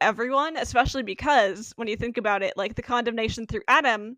[0.00, 4.16] everyone, especially because when you think about it, like the condemnation through Adam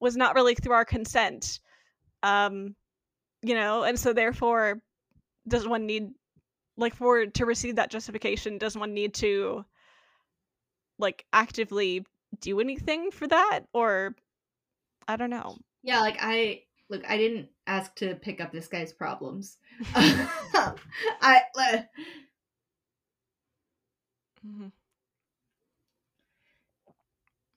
[0.00, 1.60] was not really through our consent.
[2.22, 2.74] Um,
[3.42, 4.80] you know, and so therefore
[5.46, 6.08] does one need
[6.76, 9.64] like for to receive that justification, does one need to
[10.98, 12.04] like actively
[12.40, 14.14] do anything for that or
[15.08, 15.56] I don't know.
[15.82, 19.58] Yeah, like I look, I didn't ask to pick up this guy's problems.
[19.94, 21.78] I uh,
[24.46, 24.72] Mhm.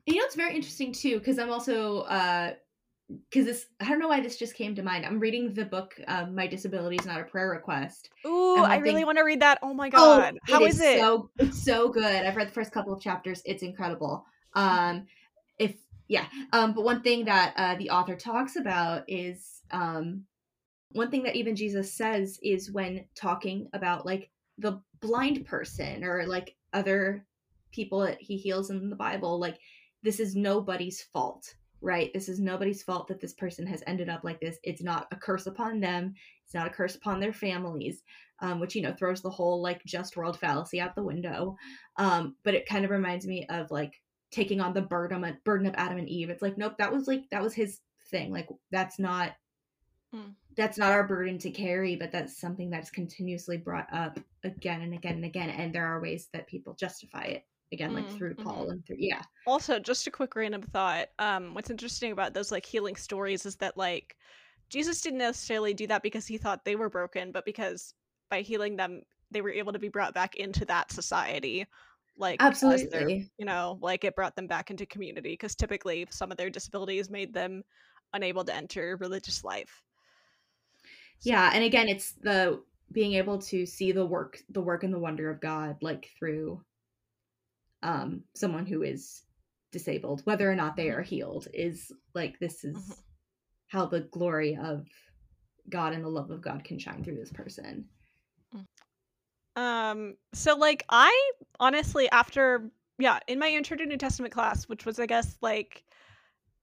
[0.06, 2.54] you know it's very interesting too because I'm also uh
[3.30, 5.06] because this I don't know why this just came to mind.
[5.06, 8.10] I'm reading the book um, My Disability is Not a Prayer Request.
[8.26, 9.60] Ooh, I really want to read that.
[9.62, 10.38] Oh my god.
[10.44, 11.00] How is it?
[11.00, 12.26] So it's so good.
[12.26, 13.42] I've read the first couple of chapters.
[13.46, 14.26] It's incredible.
[14.54, 15.06] Um,
[15.58, 15.76] if
[16.08, 20.24] yeah, um, but one thing that uh, the author talks about is um,
[20.92, 26.26] one thing that even Jesus says is when talking about like the blind person or
[26.26, 27.26] like other
[27.72, 29.60] people that he heals in the Bible, like
[30.04, 32.12] this is nobody's fault, right?
[32.14, 34.58] This is nobody's fault that this person has ended up like this.
[34.64, 36.14] It's not a curse upon them.
[36.44, 38.04] It's not a curse upon their families
[38.40, 41.58] um, which you know throws the whole like just world fallacy out the window.
[41.98, 45.68] Um, but it kind of reminds me of like taking on the burden of burden
[45.68, 46.30] of Adam and Eve.
[46.30, 48.32] It's like nope, that was like that was his thing.
[48.32, 49.36] Like that's not
[50.14, 50.30] Hmm.
[50.56, 54.94] that's not our burden to carry, but that's something that's continuously brought up again and
[54.94, 55.50] again and again.
[55.50, 58.44] And there are ways that people justify it again, like Mm, through mhm.
[58.44, 61.10] Paul and through yeah, Also, just a quick random thought.
[61.20, 64.18] Um, what's interesting about those like healing stories is that like
[64.70, 67.94] Jesus didn't necessarily do that because he thought they were broken, but because
[68.30, 69.02] by healing them,
[69.32, 71.66] they were able to be brought back into that society.
[72.18, 73.30] Like absolutely.
[73.38, 77.10] you know, like it brought them back into community because typically some of their disabilities
[77.10, 77.64] made them
[78.14, 79.84] unable to enter religious life.
[81.20, 84.94] So- yeah and again it's the being able to see the work the work and
[84.94, 86.64] the wonder of god like through
[87.84, 89.24] um someone who is
[89.72, 92.96] disabled whether or not they are healed is like this is Mhm.
[93.68, 94.88] how the glory of
[95.70, 97.88] god and the love of god can shine through this person
[99.56, 104.86] Um, so like I honestly after yeah, in my intro to New Testament class, which
[104.86, 105.84] was I guess like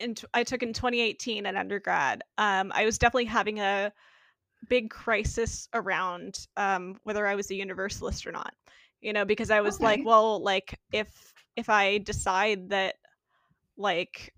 [0.01, 3.93] in t- I took in 2018 at undergrad, um, I was definitely having a
[4.69, 8.55] big crisis around um whether I was a universalist or not.
[9.05, 11.09] You know, because I was like, well, like if
[11.57, 12.95] if I decide that
[13.77, 14.33] like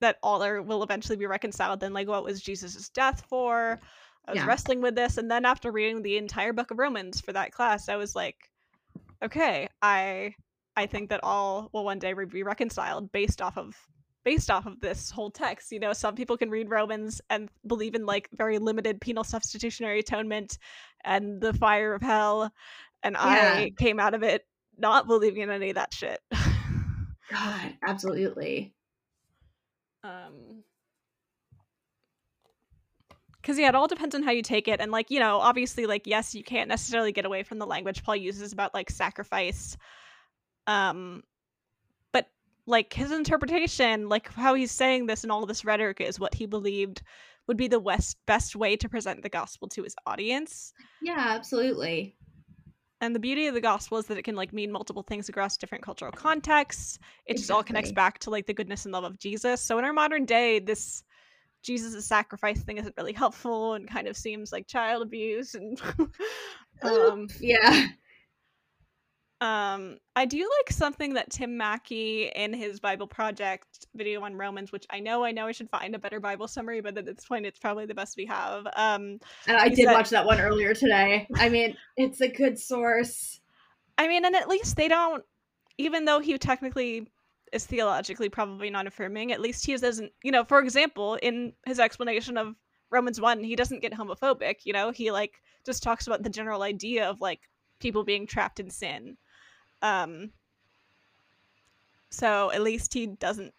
[0.00, 3.78] that all are will eventually be reconciled, then like what was Jesus' death for?
[4.26, 4.46] I was Yeah.
[4.46, 7.90] wrestling with this, and then after reading the entire book of Romans for that class,
[7.90, 8.36] I was like,
[9.22, 10.34] okay, I
[10.76, 13.76] I think that all will one day be reconciled based off of
[14.24, 15.72] based off of this whole text.
[15.72, 19.98] You know, some people can read Romans and believe in like very limited penal substitutionary
[20.00, 20.58] atonement
[21.04, 22.50] and the fire of hell,
[23.02, 24.42] and I came out of it
[24.78, 26.20] not believing in any of that shit.
[27.30, 28.74] god absolutely.
[30.02, 30.64] Um
[33.40, 35.86] because yeah it all depends on how you take it and like you know obviously
[35.86, 39.78] like yes you can't necessarily get away from the language paul uses about like sacrifice
[40.66, 41.22] um
[42.12, 42.26] but
[42.66, 46.44] like his interpretation like how he's saying this and all this rhetoric is what he
[46.46, 47.02] believed
[47.46, 50.72] would be the west best way to present the gospel to his audience.
[51.02, 52.16] Yeah absolutely
[53.00, 55.56] and the beauty of the gospel is that it can like mean multiple things across
[55.56, 56.98] different cultural contexts.
[57.26, 59.60] It just all connects back to like the goodness and love of jesus.
[59.60, 61.02] So in our modern day this
[61.62, 65.80] jesus' sacrifice thing isn't really helpful and kind of seems like child abuse and
[66.82, 67.86] um yeah
[69.40, 74.70] um i do like something that tim mackie in his bible project video on romans
[74.70, 77.24] which i know i know i should find a better bible summary but at this
[77.24, 80.74] point it's probably the best we have um and i did watch that one earlier
[80.74, 81.26] today.
[81.36, 83.40] I mean it's a good source.
[84.00, 85.22] I mean, and at least they don't,
[85.76, 87.06] even though he technically
[87.52, 91.78] is theologically probably not affirming, at least he doesn't, you know, for example, in his
[91.78, 92.56] explanation of
[92.90, 96.62] Romans 1, he doesn't get homophobic, you know, he like just talks about the general
[96.62, 97.40] idea of like
[97.78, 99.18] people being trapped in sin.
[99.82, 100.30] Um,
[102.10, 103.54] so at least he doesn't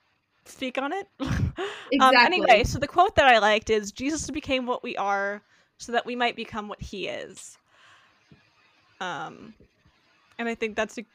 [0.46, 1.08] speak on it.
[1.20, 5.42] um, anyway, so the quote that I liked is Jesus became what we are
[5.78, 7.58] so that we might become what he is.
[9.00, 9.54] Um,
[10.38, 11.06] and I think that's a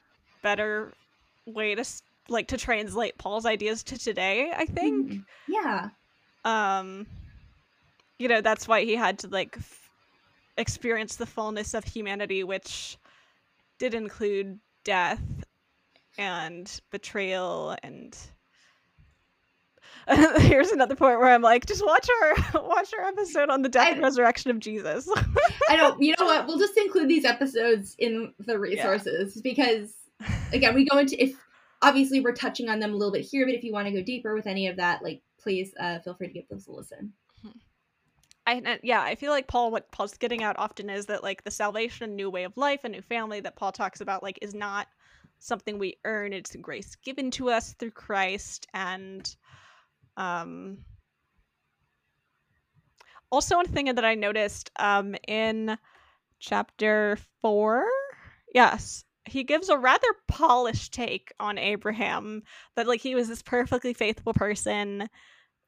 [0.43, 0.93] better
[1.47, 1.85] way to
[2.29, 5.13] like to translate Paul's ideas to today, I think.
[5.13, 5.25] Mhm.
[5.49, 5.91] yeah
[6.45, 7.07] Um,
[8.19, 9.91] you know, that's why he had to like f-
[10.57, 12.97] experience the fullness of humanity, which
[13.79, 15.21] did include death
[16.17, 18.17] and betrayal and
[20.39, 23.89] here's another point where I'm like, just watch our watch our episode on the death
[23.89, 25.11] and resurrection of Jesus.
[25.69, 26.01] I don't.
[26.01, 26.47] You know what?
[26.47, 29.95] We'll just include these episodes in the resources because
[30.53, 31.35] again, we go into if
[31.83, 34.03] obviously we're touching on them a little bit here, but if you want to go
[34.03, 37.13] deeper with any of that, like please uh, feel free to give those a listen.
[38.47, 41.51] I yeah, I feel like Paul what Paul's getting at often is that like the
[41.51, 44.89] salvation, new way of life, a new family that Paul talks about like is not
[45.41, 46.33] something we earn.
[46.33, 49.35] It's grace given to us through Christ and
[50.17, 50.79] um
[53.31, 55.77] also one thing that I noticed um in
[56.39, 57.87] chapter 4,
[58.55, 62.43] yes, he gives a rather polished take on Abraham
[62.77, 65.09] that like he was this perfectly faithful person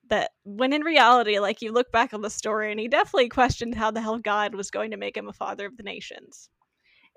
[0.09, 3.75] that when in reality, like you look back on the story and he definitely questioned
[3.75, 6.49] how the hell God was going to make him a father of the nations.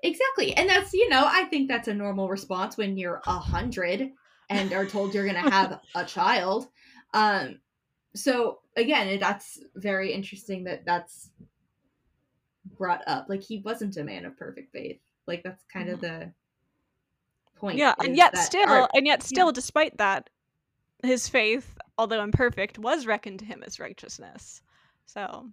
[0.02, 0.54] Exactly.
[0.56, 4.10] And that's, you know, I think that's a normal response when you're a hundred
[4.50, 6.68] and are told you're gonna have a child.
[7.14, 7.60] Um
[8.14, 11.30] so again, that's very interesting that that's
[12.76, 13.26] brought up.
[13.28, 14.98] Like he wasn't a man of perfect faith.
[15.26, 15.94] Like that's kind mm-hmm.
[15.94, 16.32] of the
[17.56, 17.78] point.
[17.78, 19.52] Yeah, and yet still and yet still yeah.
[19.52, 20.28] despite that,
[21.04, 24.60] his faith although imperfect, was reckoned to him as righteousness.
[25.06, 25.48] So.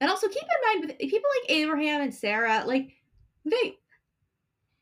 [0.00, 2.94] And also keep in mind with people like Abraham and Sarah, like
[3.44, 3.76] they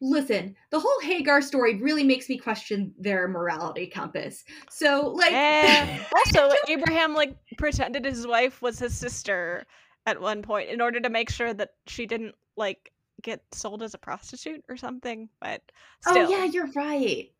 [0.00, 4.44] listen, the whole Hagar story really makes me question their morality compass.
[4.70, 9.66] So like and also Abraham like pretended his wife was his sister
[10.06, 13.94] at one point in order to make sure that she didn't like get sold as
[13.94, 15.28] a prostitute or something.
[15.40, 15.62] But
[16.06, 16.26] oh, still.
[16.28, 17.30] Oh yeah, you're right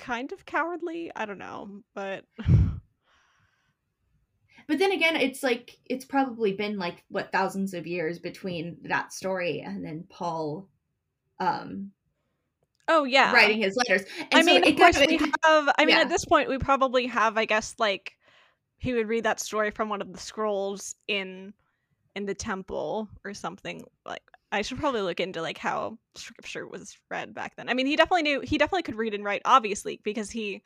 [0.00, 1.12] kind of cowardly.
[1.14, 2.24] I don't know, but
[4.70, 9.12] But then again, it's like it's probably been like what thousands of years between that
[9.12, 10.68] story and then Paul
[11.40, 11.90] um
[12.86, 13.32] Oh yeah.
[13.32, 14.06] Writing his letters.
[14.16, 16.02] And I so mean, of course we have I mean yeah.
[16.02, 18.12] at this point we probably have I guess like
[18.78, 21.52] he would read that story from one of the scrolls in
[22.14, 26.96] in the temple or something like I should probably look into like how scripture was
[27.10, 27.68] read back then.
[27.68, 30.62] I mean, he definitely knew he definitely could read and write, obviously, because he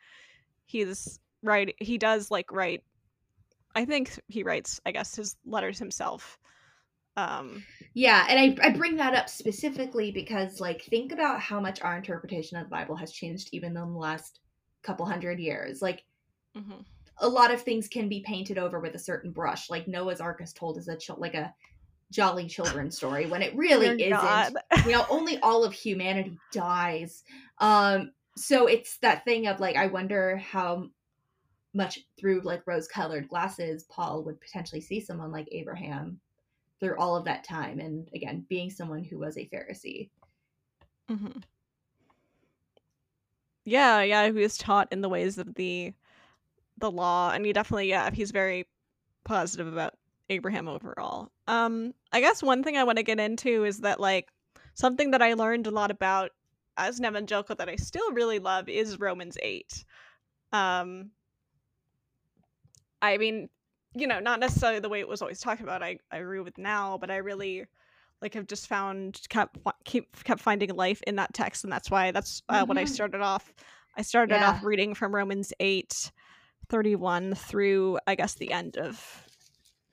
[0.65, 2.83] he's right he does like write
[3.75, 6.39] I think he writes, I guess, his letters himself.
[7.17, 11.81] Um Yeah, and I, I bring that up specifically because like think about how much
[11.81, 14.39] our interpretation of the Bible has changed even in the last
[14.81, 15.81] couple hundred years.
[15.81, 16.03] Like
[16.57, 16.81] mm-hmm.
[17.19, 19.69] a lot of things can be painted over with a certain brush.
[19.69, 21.53] Like Noah's Ark is told as a like a
[22.11, 24.55] jolly children story when it really isn't.
[24.85, 27.23] You know, only all of humanity dies.
[27.59, 30.89] Um, so it's that thing of like, I wonder how
[31.73, 36.19] much through like rose colored glasses Paul would potentially see someone like Abraham
[36.79, 37.79] through all of that time.
[37.79, 40.09] And again, being someone who was a Pharisee.
[41.09, 41.39] Mm-hmm.
[43.65, 45.93] Yeah, yeah, he was taught in the ways of the
[46.77, 48.67] the law, and he definitely, yeah, he's very
[49.23, 49.93] positive about
[50.29, 51.31] Abraham overall.
[51.47, 54.29] Um, I guess one thing I want to get into is that like
[54.73, 56.31] something that I learned a lot about
[56.77, 59.85] as an evangelical that I still really love is Romans eight.
[60.51, 61.11] Um,
[63.01, 63.49] I mean,
[63.93, 65.83] you know, not necessarily the way it was always talked about.
[65.83, 67.65] I I agree with now, but I really
[68.21, 72.11] like have just found kept keep kept finding life in that text, and that's why
[72.11, 72.67] that's uh, mm-hmm.
[72.67, 73.53] what I started off.
[73.97, 74.49] I started yeah.
[74.49, 76.11] off reading from Romans eight,
[76.67, 79.24] thirty one through I guess the end of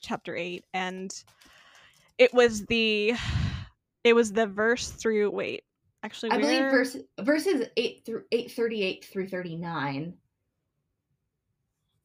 [0.02, 1.24] chapter 8 and
[2.18, 3.14] it was the
[4.04, 5.62] it was the verse through wait
[6.02, 10.14] actually i believe verse, verses 8 through 838 through 39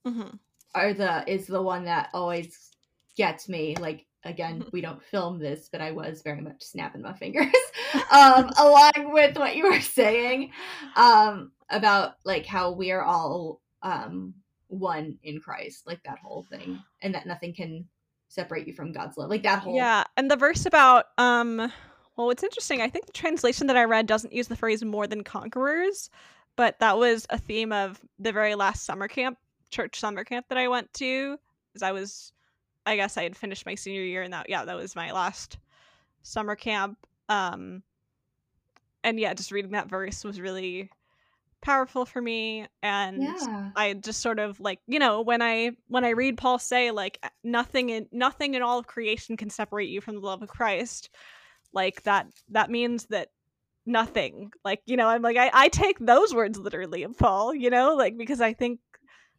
[0.07, 0.35] mm-hmm.
[0.75, 2.69] are the is the one that always
[3.17, 7.13] gets me like again we don't film this but i was very much snapping my
[7.13, 7.47] fingers
[8.11, 10.51] um along with what you were saying
[10.95, 14.33] um about like how we are all um
[14.67, 17.87] one in Christ, like that whole thing, and that nothing can
[18.27, 19.75] separate you from God's love, like that whole.
[19.75, 23.83] Yeah, and the verse about um, well, what's interesting, I think the translation that I
[23.83, 26.09] read doesn't use the phrase "more than conquerors,"
[26.55, 29.37] but that was a theme of the very last summer camp,
[29.69, 31.37] church summer camp that I went to,
[31.71, 32.33] because I was,
[32.85, 35.57] I guess I had finished my senior year, and that yeah, that was my last
[36.23, 36.97] summer camp.
[37.29, 37.83] Um,
[39.03, 40.89] and yeah, just reading that verse was really
[41.61, 43.71] powerful for me and yeah.
[43.75, 47.23] i just sort of like you know when i when i read paul say like
[47.43, 51.09] nothing in nothing in all of creation can separate you from the love of christ
[51.73, 53.29] like that that means that
[53.85, 57.69] nothing like you know i'm like i, I take those words literally of paul you
[57.69, 58.79] know like because i think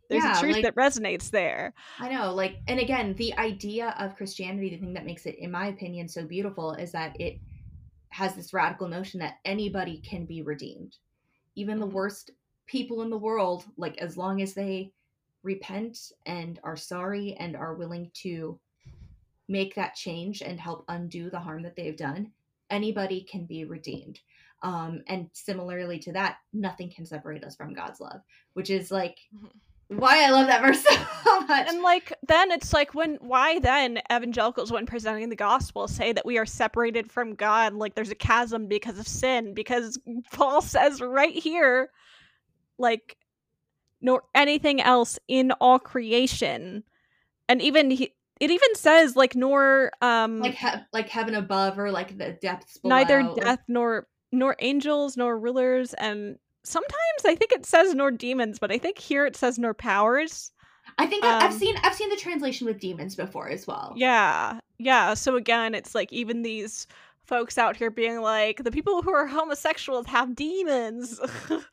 [0.08, 3.94] there's yeah, a truth like, that resonates there i know like and again the idea
[3.98, 7.38] of christianity the thing that makes it in my opinion so beautiful is that it
[8.08, 10.96] has this radical notion that anybody can be redeemed
[11.58, 12.30] even the worst
[12.66, 14.92] people in the world, like as long as they
[15.42, 18.58] repent and are sorry and are willing to
[19.48, 22.30] make that change and help undo the harm that they've done,
[22.70, 24.20] anybody can be redeemed.
[24.62, 28.20] Um, and similarly to that, nothing can separate us from God's love,
[28.52, 29.50] which is like Mhm.
[29.88, 30.84] Why I love that verse
[31.24, 31.66] so much.
[31.68, 36.26] And like then it's like when why then evangelicals when presenting the gospel say that
[36.26, 39.98] we are separated from God like there's a chasm because of sin because
[40.32, 41.90] Paul says right here
[42.78, 43.16] like
[44.00, 46.84] nor anything else in all creation
[47.48, 51.90] and even he, it even says like nor um like he- like heaven above or
[51.90, 52.96] like the depths below.
[52.96, 56.38] neither death nor nor angels nor rulers and
[56.68, 60.52] sometimes I think it says nor demons but I think here it says nor powers
[60.96, 63.92] I think I- I've um, seen I've seen the translation with demons before as well.
[63.96, 64.60] Yeah.
[64.78, 65.14] Yeah.
[65.14, 66.86] So again, it's like even these
[67.26, 71.20] folks out here being like, the people who are homosexuals have demons.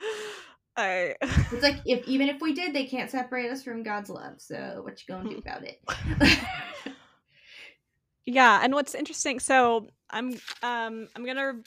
[0.78, 4.34] I It's like if even if we did, they can't separate us from God's love.
[4.42, 5.82] So what you gonna do about it?
[8.28, 10.34] Yeah, and what's interesting, so I'm
[10.64, 11.60] um I'm gonna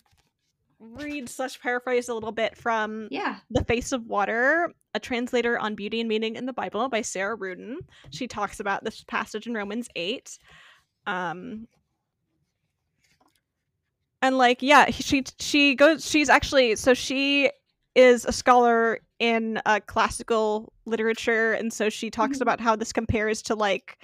[0.81, 3.37] read slash paraphrase a little bit from yeah.
[3.51, 7.37] The Face of Water, a translator on beauty and meaning in the Bible by Sarah
[7.37, 7.77] Ruden.
[8.11, 10.39] She talks about this passage in Romans 8.
[11.07, 11.67] Um
[14.23, 17.51] and like yeah, she she goes she's actually so she
[17.95, 22.43] is a scholar in uh, classical literature and so she talks Mhm.
[22.43, 23.99] about how this compares to like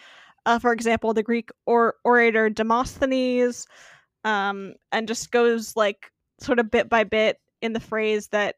[0.47, 3.66] uh, for example the Greek or orator Demosthenes
[4.25, 6.11] um and just goes like
[6.41, 8.57] sort of bit by bit in the phrase that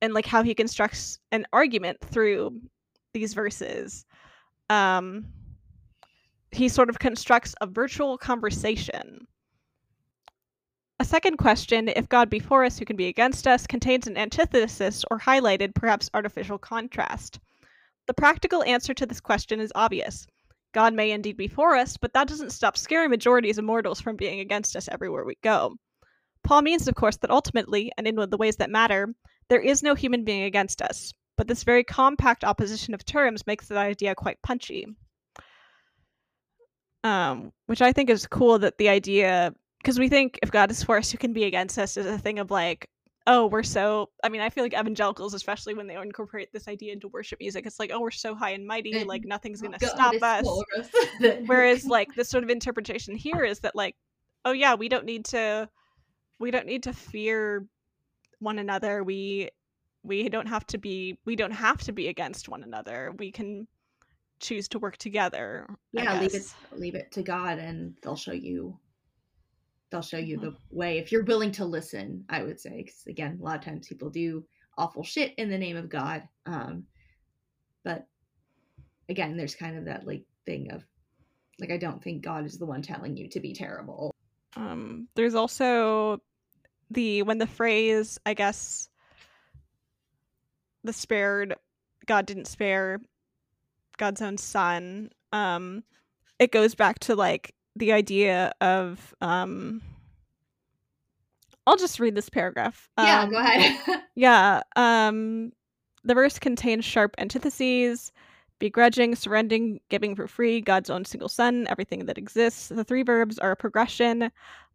[0.00, 2.60] and like how he constructs an argument through
[3.14, 4.04] these verses.
[4.68, 5.26] Um
[6.50, 9.26] he sort of constructs a virtual conversation.
[11.00, 14.16] A second question if god be for us who can be against us contains an
[14.16, 17.38] antithesis or highlighted perhaps artificial contrast.
[18.06, 20.26] The practical answer to this question is obvious.
[20.72, 24.16] God may indeed be for us but that doesn't stop scary majorities of mortals from
[24.16, 25.76] being against us everywhere we go
[26.44, 29.14] Paul means, of course, that ultimately, and in the ways that matter,
[29.48, 31.12] there is no human being against us.
[31.36, 34.86] But this very compact opposition of terms makes that idea quite punchy.
[37.04, 40.84] Um, which I think is cool that the idea, because we think if God is
[40.84, 42.88] for us, who can be against us, is a thing of like,
[43.26, 44.10] oh, we're so.
[44.22, 47.66] I mean, I feel like evangelicals, especially when they incorporate this idea into worship music,
[47.66, 50.46] it's like, oh, we're so high and mighty, And like nothing's gonna stop us.
[50.78, 50.88] us.
[51.46, 53.96] Whereas, like this sort of interpretation here is that, like,
[54.44, 55.68] oh yeah, we don't need to,
[56.42, 57.66] we don't need to fear
[58.40, 59.04] one another.
[59.04, 59.48] We
[60.02, 63.14] we don't have to be we don't have to be against one another.
[63.16, 63.68] We can
[64.40, 65.68] choose to work together.
[65.92, 68.76] Yeah, leave it leave it to God, and they'll show you.
[69.90, 70.46] They'll show you Mm-hmm.
[70.46, 72.24] the way if you're willing to listen.
[72.28, 74.44] I would say, because again, a lot of times people do
[74.76, 76.24] awful shit in the name of God.
[76.44, 76.84] Um,
[77.84, 78.06] but
[79.08, 80.82] again, there's kind of that like thing of,
[81.60, 84.12] like, I don't think God is the one telling you to be terrible.
[84.56, 86.20] Um, there's also
[86.92, 88.88] the when the phrase, I guess,
[90.84, 91.54] the spared
[92.06, 93.00] God didn't spare
[93.98, 95.10] God's own son.
[95.32, 95.84] Um,
[96.38, 99.82] it goes back to like the idea of um.
[101.64, 102.88] I'll just read this paragraph.
[102.98, 103.78] yeah, Um, go ahead.
[104.16, 104.62] Yeah.
[104.74, 105.52] Um,
[106.04, 108.10] the verse contains sharp antitheses
[108.58, 112.68] begrudging, surrendering, giving for free, God's own single son, everything that exists.
[112.68, 114.30] The three verbs are a progression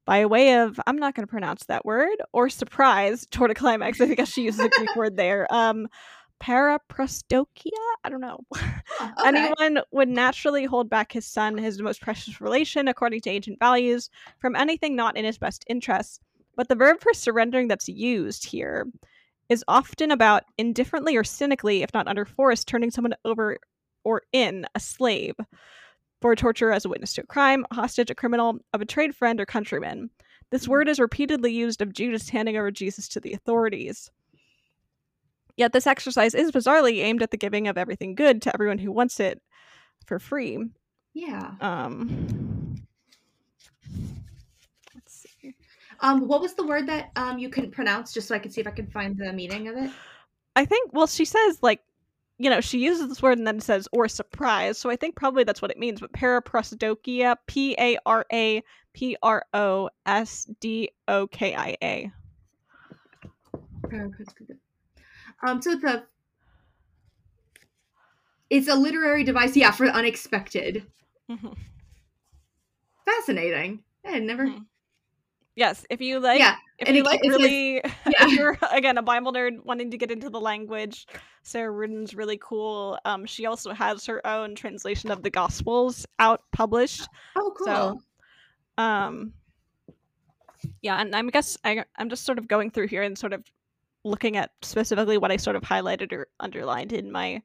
[0.08, 4.00] by way of, I'm not going to pronounce that word, or surprise toward a climax.
[4.00, 5.46] I think she uses a Greek word there.
[5.54, 5.88] Um,
[6.42, 7.72] paraprosdokia?
[8.06, 8.40] I don't know.
[8.56, 9.28] Oh, okay.
[9.28, 14.10] Anyone would naturally hold back his son, his most precious relation, according to ancient values,
[14.40, 16.22] from anything not in his best interests.
[16.56, 18.88] But the verb for surrendering that's used here
[19.50, 23.58] is often about indifferently or cynically, if not under force, turning someone over
[24.06, 25.36] or in a slave
[26.22, 28.80] for a torture as a witness to a crime, a hostage, a criminal, of a
[28.80, 30.10] betrayed friend, or countryman.
[30.50, 34.10] This word is repeatedly used of Judas handing over Jesus to the authorities.
[35.58, 38.92] Yet this exercise is bizarrely aimed at the giving of everything good to everyone who
[38.92, 39.42] wants it
[40.06, 40.58] for free.
[41.14, 41.52] yeah.
[41.60, 42.76] Um,
[44.94, 45.56] let's see.
[46.00, 48.14] Um, what was the word that um you couldn't pronounce?
[48.14, 49.92] Just so I could see if I could find the meaning of it.
[50.56, 51.82] I think, well, she says, like,
[52.40, 54.78] you know, she uses this word and then says, or surprise.
[54.78, 56.00] So I think probably that's what it means.
[56.00, 58.64] But paraprosdokia, P A R A
[58.94, 62.12] P R O S D O K I A.
[65.44, 66.06] Um, so it's a
[68.50, 70.86] it's a literary device, yeah, for unexpected.
[71.30, 71.56] Mhm.
[73.06, 73.84] Fascinating.
[74.06, 74.48] I had never.
[74.48, 74.66] Mhm.
[75.58, 77.82] Yes, if you like, yeah, if And you it- like really, Yeah.
[78.06, 81.08] if you're again a Bible nerd wanting to get into the language,
[81.42, 83.00] Sarah Ruden's really cool.
[83.06, 87.10] Um, she also has her own translation of the Gospels out published.
[87.36, 87.66] Oh, cool.
[87.68, 88.02] So-
[88.84, 89.34] Um,
[90.82, 93.44] yeah, and I guess I, I'm just sort of going through here and sort of
[94.04, 97.42] looking at specifically what I sort of highlighted or underlined in my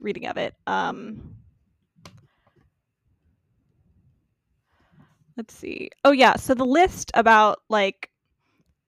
[0.00, 0.54] reading of it.
[0.66, 1.34] Um,
[5.36, 5.90] let's see.
[6.04, 8.10] Oh yeah, so the list about like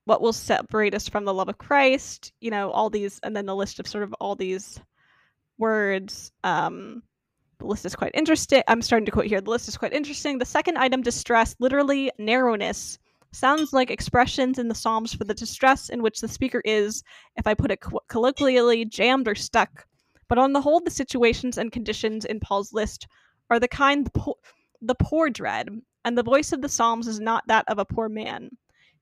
[0.04, 3.46] what will separate us from the love of Christ, you know, all these, and then
[3.46, 4.80] the list of sort of all these
[5.58, 6.32] words.
[6.44, 7.02] Um,
[7.58, 8.62] the list is quite interesting.
[8.68, 9.40] I'm starting to quote here.
[9.40, 10.38] The list is quite interesting.
[10.38, 12.98] The second item, distress, literally narrowness,
[13.32, 17.02] sounds like expressions in the Psalms for the distress in which the speaker is,
[17.36, 19.86] if I put it co- colloquially, jammed or stuck.
[20.28, 23.06] But on the whole, the situations and conditions in Paul's list
[23.50, 24.32] are the kind the
[24.82, 25.68] the poor dread,
[26.06, 28.48] and the voice of the Psalms is not that of a poor man.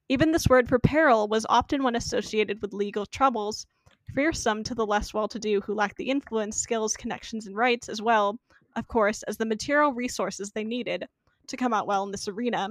[0.08, 3.66] Even this word for peril was often one associated with legal troubles,
[4.14, 7.90] fearsome to the less well to do who lacked the influence, skills, connections, and rights,
[7.90, 8.38] as well,
[8.76, 11.06] of course, as the material resources they needed
[11.46, 12.70] to come out well in this arena,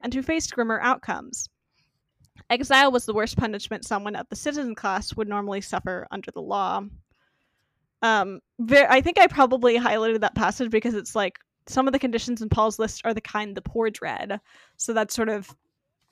[0.00, 1.50] and who faced grimmer outcomes.
[2.48, 6.40] Exile was the worst punishment someone of the citizen class would normally suffer under the
[6.40, 6.80] law.
[8.00, 12.42] Um, I think I probably highlighted that passage because it's like some of the conditions
[12.42, 14.40] in Paul's list are the kind the poor dread.
[14.76, 15.54] So that's sort of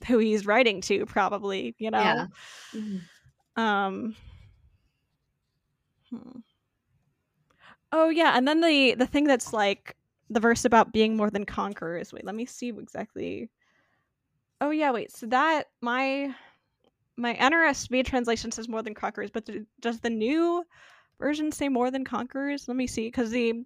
[0.06, 1.98] who he's writing to, probably, you know?
[2.00, 2.26] Yeah.
[2.74, 3.00] Mhm.
[3.56, 4.16] Um.
[6.10, 6.38] hmm.
[7.92, 9.96] Oh yeah, and then the the thing that's like
[10.30, 12.12] the verse about being more than conquerors.
[12.12, 13.50] Wait, let me see exactly.
[14.60, 15.12] Oh yeah, wait.
[15.12, 16.34] So that my
[17.16, 20.64] my NRSV translation says more than conquerors, but th- does the new
[21.18, 22.68] version say more than conquerors?
[22.68, 23.64] Let me see, because the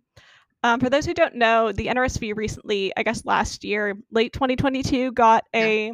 [0.66, 5.12] um, for those who don't know, the NRSV recently, I guess last year, late 2022,
[5.12, 5.92] got a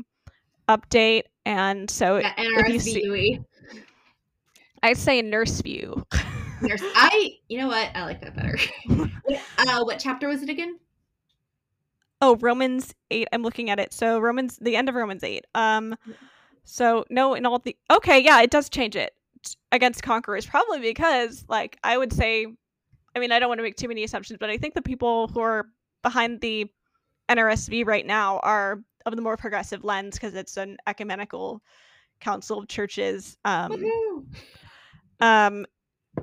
[0.68, 3.44] update, and so Yeah, if you see- NRSVUE.
[4.82, 6.04] I'd say nurse view.
[6.62, 7.90] Nurse- I, you know what?
[7.94, 8.56] I like that better.
[9.58, 10.78] uh, what chapter was it again?
[12.24, 13.28] oh, Romans eight.
[13.32, 13.92] I'm looking at it.
[13.92, 15.44] So Romans, the end of Romans eight.
[15.54, 15.96] Um,
[16.64, 19.12] so no, in all the okay, yeah, it does change it
[19.72, 22.46] against conquerors, probably because like I would say,
[23.14, 25.28] I mean, I don't want to make too many assumptions, but I think the people
[25.28, 25.66] who are
[26.02, 26.66] behind the
[27.28, 31.62] NRSV right now are of the more progressive lens because it's an ecumenical
[32.20, 33.36] council of churches.
[33.44, 33.84] Um,
[35.20, 35.66] um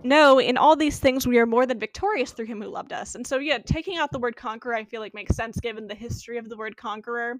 [0.03, 3.15] no in all these things we are more than victorious through him who loved us
[3.15, 5.95] and so yeah taking out the word conqueror i feel like makes sense given the
[5.95, 7.39] history of the word conqueror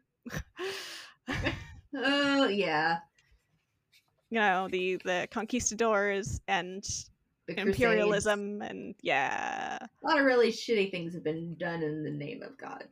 [1.96, 2.98] Oh yeah.
[4.30, 6.84] you know the the conquistadors and
[7.50, 7.80] The Crusades.
[7.80, 12.42] imperialism and yeah A lot of really shitty things have been done in the name
[12.44, 12.86] of God.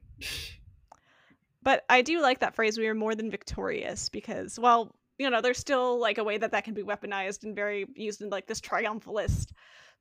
[1.63, 5.41] but i do like that phrase we are more than victorious because well you know
[5.41, 8.47] there's still like a way that that can be weaponized and very used in like
[8.47, 9.51] this triumphalist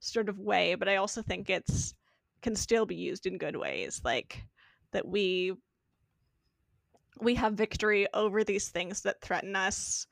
[0.01, 1.95] sort of way but i also think it's
[2.43, 4.43] can still be used in good ways like
[4.93, 5.55] that we
[7.21, 10.07] we have victory over these things that threaten us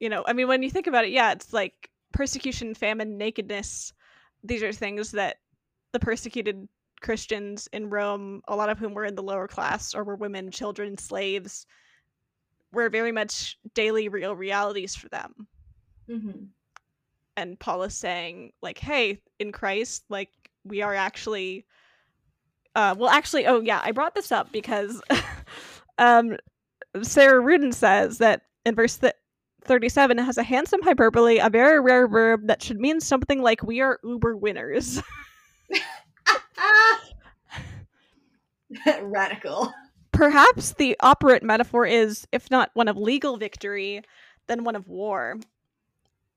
[0.00, 3.92] you know i mean when you think about it yeah it's like persecution famine nakedness
[4.44, 5.36] these are things that
[5.92, 6.68] the persecuted
[7.00, 10.50] christians in rome a lot of whom were in the lower class or were women
[10.50, 11.66] children slaves
[12.72, 15.46] were very much daily real realities for them
[16.08, 16.44] Mm-hmm.
[17.36, 20.30] and paul is saying like hey in christ like
[20.64, 21.66] we are actually
[22.76, 25.00] uh well actually oh yeah i brought this up because
[25.98, 26.36] um
[27.02, 29.14] sarah ruden says that in verse th-
[29.66, 33.62] 37 it has a handsome hyperbole a very rare verb that should mean something like
[33.62, 35.02] we are uber winners!
[39.02, 39.72] Radical.
[40.12, 44.02] perhaps the operant metaphor is if not one of legal victory
[44.48, 45.36] then one of war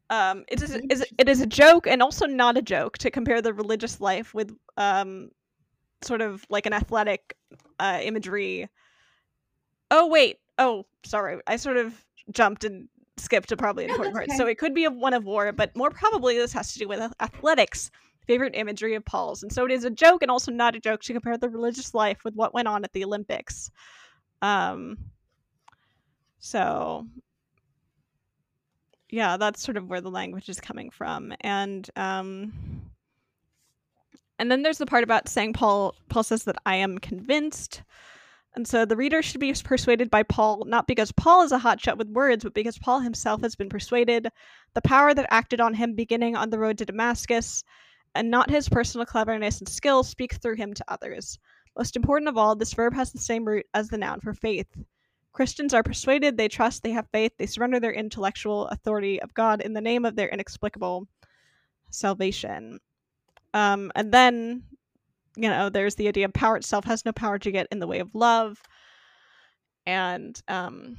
[0.10, 3.42] um it is, is it is a joke and also not a joke to compare
[3.42, 5.30] the religious life with um
[6.02, 7.36] sort of like an athletic
[7.80, 8.68] uh imagery
[9.92, 12.88] oh wait oh sorry i sort of jumped and
[13.20, 15.76] skipped a probably No, important part so it could be a one of war but
[15.76, 17.92] more probably this has to do with athletics
[18.30, 19.42] favorite imagery of paul's.
[19.42, 21.96] And so it is a joke and also not a joke to compare the religious
[21.96, 23.72] life with what went on at the olympics.
[24.44, 24.98] Um
[26.38, 27.08] so
[29.10, 31.34] yeah that's sort of where the language is coming from.
[31.42, 32.54] And um
[34.38, 37.82] and then there's the part about saying paul paul says that i am convinced
[38.56, 41.98] and so the reader should be persuaded by paul not because paul is a hotshot
[41.98, 44.28] with words but because paul himself has been persuaded.
[44.74, 47.64] The power that acted on him beginning on the road to damascus
[48.16, 51.38] and not his personal cleverness and skill speak through him to others.
[51.78, 54.68] Most important of all this verb has the same root as the noun for faith.
[55.32, 59.62] Christians are persuaded, they trust, they have faith, they surrender their intellectual authority of God
[59.62, 61.08] in the name of their inexplicable
[61.92, 62.80] salvation.
[63.54, 64.64] Um, and then,
[65.36, 67.88] you know, there's the idea of power itself has no power to get in the
[67.88, 68.62] way of love.
[69.86, 70.98] And um,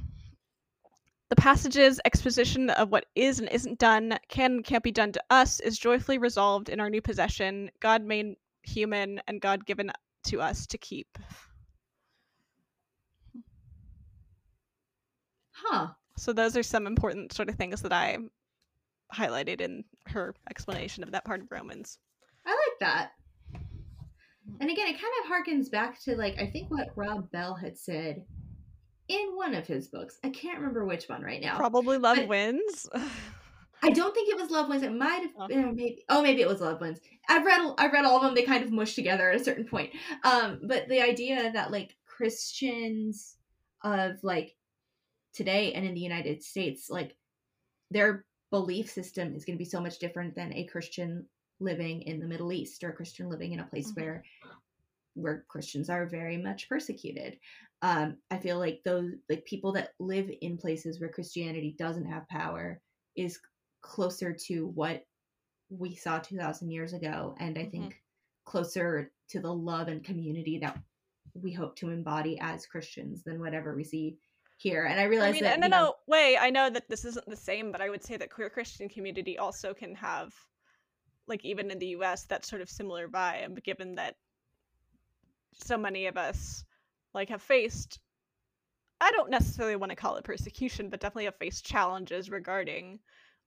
[1.29, 5.23] the passage's exposition of what is and isn't done, can and can't be done to
[5.29, 9.91] us, is joyfully resolved in our new possession, God made human and God given
[10.25, 11.17] to us to keep.
[15.51, 15.87] Huh.
[16.17, 18.17] So those are some important sort of things that I
[19.13, 21.99] highlighted in her explanation of that part of Romans.
[22.45, 23.11] I like that.
[24.59, 27.77] And again, it kind of harkens back to like I think what Rob Bell had
[27.77, 28.23] said
[29.07, 30.17] in one of his books.
[30.23, 31.57] I can't remember which one right now.
[31.57, 32.87] Probably Love But- Wins.
[33.83, 34.83] I don't think it was Love Wins.
[34.83, 35.47] It might have Oh.
[35.47, 36.03] been maybe.
[36.07, 36.99] Oh, maybe it was Love Wins.
[37.27, 38.35] I've read I read all of them.
[38.35, 39.91] They kind of mush together at a certain point.
[40.23, 43.37] Um, but the idea that like Christians
[43.83, 44.55] of like
[45.33, 47.15] today and in the United States, like
[47.89, 51.25] their belief system is going to be so much different than a Christian
[51.61, 53.95] living in the Middle East or a Christian living in a place Mhm.
[53.95, 54.23] where
[55.13, 57.37] where Christians are very much persecuted.
[57.81, 62.29] Um, I feel like those like people that live in places where Christianity doesn't have
[62.29, 62.81] power
[63.15, 63.39] is
[63.81, 65.05] closer to what
[65.69, 67.71] we saw 2000 years ago and i Mhm.
[67.71, 68.01] think
[68.45, 70.77] closer to the love and community that
[71.33, 74.17] we hope to embody as christians than whatever we see
[74.57, 77.05] here and i I realize mean, that in a know, way, I know that this
[77.05, 80.33] isn't the same, but I would say that queer Christian community also can have,
[81.31, 84.17] like, even in the U.S., that sort of similar vibe, given that
[85.53, 86.65] so many of us,
[87.13, 87.99] like, have faced.
[89.01, 92.99] I don't necessarily want to call it persecution, but definitely have faced challenges regarding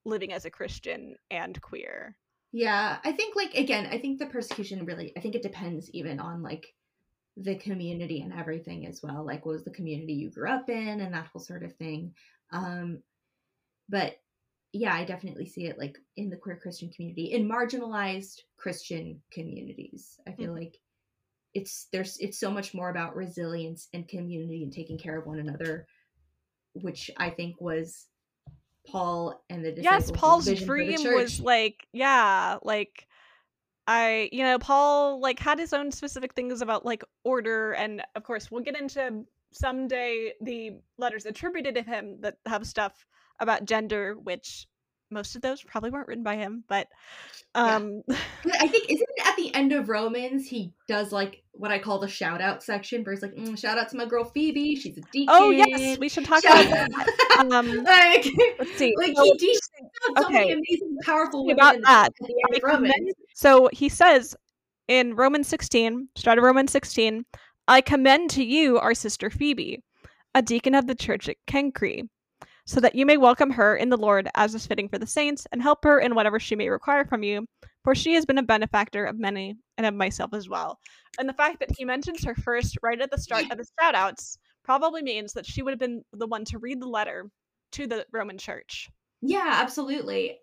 [0.05, 2.17] living as a Christian and queer.
[2.53, 6.21] yeah i think like again i think the persecution really i think it depends even
[6.21, 6.67] on like
[7.37, 11.01] the community and everything as well like what was the community you grew up in
[11.01, 12.15] and that whole sort of thing
[12.53, 13.03] um
[13.89, 14.17] but
[14.75, 20.19] yeah i definitely see it like in the queer christian community in marginalized christian communities
[20.27, 20.59] i feel Mhm.
[20.59, 20.79] like
[21.55, 25.39] it's there's it's so much more about resilience and community and taking care of one
[25.39, 25.87] another
[26.73, 28.09] which i think was
[28.91, 33.07] paul and the yes disciples' paul's for the dream was like yeah like
[33.87, 38.25] i you know paul like had his own specific things about like order and of
[38.25, 43.07] course we'll get into someday the letters attributed to him that have stuff
[43.41, 44.67] about gender which
[45.11, 46.89] most of those probably weren't written by him but
[47.55, 47.77] Yeah.
[47.77, 48.17] um But
[48.61, 52.01] I think isn't it at the end of Romans he does like what I call
[52.01, 54.99] the shout out section where he's like, mm, shout out to my girl Phoebe, she's
[54.99, 55.29] a deacon.
[55.37, 58.27] oh yes we should talk Shout- about that um like,
[58.59, 59.71] let's see like So- he teaches
[60.17, 60.53] so okay.
[60.53, 62.07] amazing, powerful women about that.
[62.07, 63.13] at the end of Romans.
[63.35, 64.35] So he says
[64.89, 67.25] in Romans 16, start of Romans 16,
[67.69, 69.83] I commend to you our sister Phoebe,
[70.35, 72.09] a deacon of the church at Cenchreae,
[72.67, 75.47] so that you may welcome her in the Lord as is fitting for the saints,
[75.53, 77.47] and help her in whatever she may require from you,
[77.83, 80.79] for she has been a benefactor of many and of myself as well.
[81.19, 83.95] And the fact that he mentions her first right at the start of the shout
[83.95, 87.31] outs probably means that she would have been the one to read the letter
[87.73, 88.89] to the Roman church.
[89.21, 90.39] Yeah, absolutely.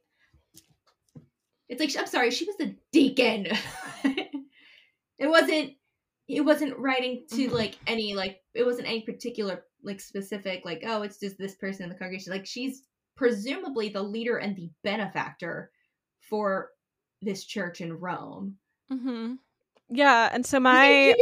[1.69, 3.47] It's like I'm sorry, she was a deacon.
[4.03, 5.71] it wasn't
[6.27, 7.51] it wasn't writing to Mhm.
[7.51, 11.83] like any like it wasn't any particular like specific like oh it's just this person
[11.83, 12.31] in the congregation.
[12.31, 12.83] Like she's
[13.15, 15.71] presumably the leader and the benefactor
[16.19, 16.69] for
[17.21, 18.57] this church in Rome.
[18.91, 19.33] Mm-hmm.
[19.89, 21.13] Yeah, and so my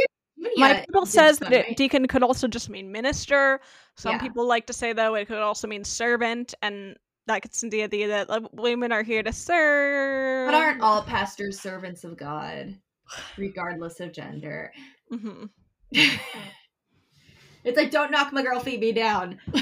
[0.56, 3.60] my Yeah, Bible says that it, deacon could also just mean minister.
[3.96, 4.18] Some Yeah.
[4.18, 6.96] people like to say though it could also mean servant, and
[7.26, 10.46] that gets into the idea that women are here to serve.
[10.46, 12.76] But aren't all pastors servants of God,
[13.38, 14.72] regardless of gender?
[15.10, 15.46] hmm
[17.64, 19.38] it's like don't knock my girl Phoebe down.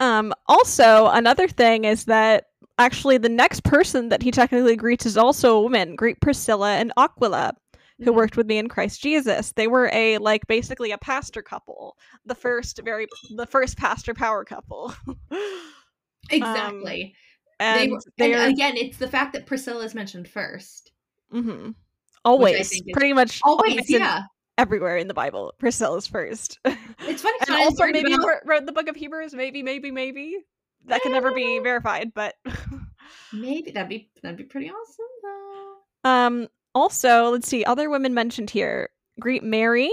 [0.00, 0.34] Um.
[0.48, 2.46] Also, another thing is that
[2.78, 5.94] actually the next person that he technically greets is also a woman.
[5.94, 7.54] Greet Priscilla and Aquila,
[8.00, 8.14] who Mhm.
[8.16, 9.52] worked with me in Christ Jesus.
[9.52, 11.96] They were a like basically a pastor couple,
[12.26, 13.06] the first very
[13.36, 14.92] the first pastor power couple.
[16.30, 17.14] Exactly.
[17.60, 20.90] and they and again, it's the fact that Priscilla is mentioned first.
[21.30, 21.70] hmm
[22.24, 24.22] always think is- pretty much Always, always yeah.
[24.58, 25.52] Everywhere in the Bible.
[25.58, 27.38] Priscilla's first, It's funny.
[27.48, 29.34] I also maybe about- wrote, wrote the Book of Hebrews.
[29.34, 30.36] Maybe, maybe, maybe
[30.86, 32.34] that can never be verified, but.
[33.32, 36.10] maybe that'd be that'd be pretty awesome though.
[36.10, 38.90] Um, also, let's see, other women mentioned here.
[39.20, 39.90] Greet Mary,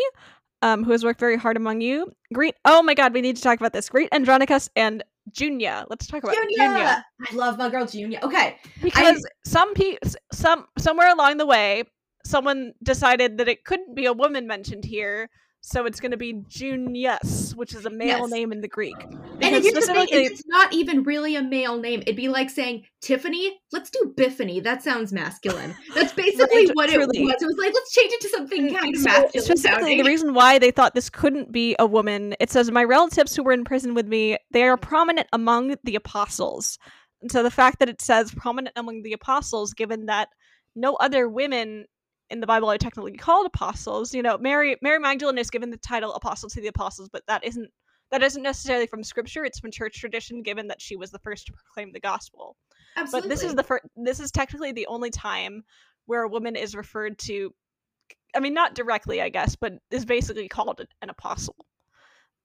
[0.64, 2.12] um, who has worked very hard among you.
[2.34, 3.88] Greet, oh my god, we need to talk about this.
[3.89, 5.86] Greet Andronicus and Junia.
[5.89, 6.57] Let's talk about Junia!
[6.57, 7.05] Junia.
[7.32, 8.20] I love my girl Junia.
[8.24, 9.97] Okay, Because some pe-
[10.34, 11.84] some somewhere along the way,
[12.26, 15.30] someone decided that it couldn't be a woman mentioned here,
[15.64, 18.32] So it's going to be Junius, which is a male Yes.
[18.32, 18.96] name in the Greek.
[19.00, 22.02] And Because here's the thing, specifically, it's not even really a male name.
[22.02, 23.60] It'd be like saying Tiffany.
[23.72, 24.64] Let's do Biffany.
[24.64, 25.76] That sounds masculine.
[25.96, 27.22] That's basically Right, what it truly.
[27.22, 27.36] was.
[27.42, 29.98] It was like let's change it to something kind of So masculine specifically, sounding.
[30.00, 33.44] the reason why they thought this couldn't be a woman, it says, My relatives who
[33.44, 36.80] were in prison with me, they are prominent among the apostles.
[37.22, 40.30] And so the fact that it says prominent among the apostles, given that
[40.76, 41.86] no other women
[42.32, 45.78] in the Bible are technically called apostles, you know, Mary Mary Magdalene is given the
[45.78, 47.70] title apostle to the apostles, but that isn't
[48.12, 51.48] that isn't necessarily from scripture, it's from church tradition, given that she was the first
[51.48, 52.56] to proclaim the gospel.
[52.98, 53.30] Absolutely.
[53.30, 53.84] But this is the first.
[53.96, 55.64] This is technically the only time
[56.06, 57.54] where a woman is referred to.
[58.36, 61.56] I mean, not directly, I guess, but is basically called an- an apostle.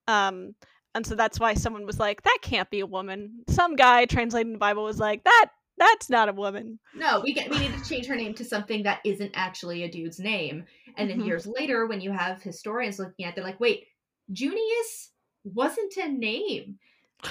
[0.09, 0.55] Um,
[0.95, 4.53] and so that's why someone was like, "That can't be a woman." Some guy translating
[4.53, 7.21] the Bible was like, "That that's not a woman." no.
[7.21, 10.19] We get we need to change her name to something that isn't actually a dude's
[10.19, 10.65] name.
[10.97, 11.27] And then Mhm.
[11.27, 13.87] years later, when you have historians looking at, it, they're like, wait,
[14.33, 15.11] Junius
[15.45, 16.79] wasn't a name.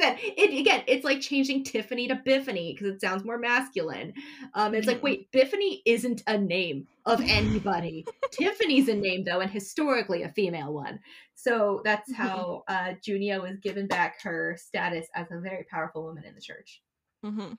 [0.00, 4.12] Then, it again, it's like changing Tiffany to Biffany because it sounds more masculine.
[4.54, 5.02] Um, it's like, Mhm.
[5.02, 8.04] wait, Biffany isn't a name of anybody.
[8.32, 11.00] Tiffany's a name though, and historically a female one.
[11.36, 12.16] So that's Mhm.
[12.16, 16.40] how uh, Junia was given back her status as a very powerful woman in the
[16.40, 16.82] church.
[17.24, 17.52] Mm-hmm.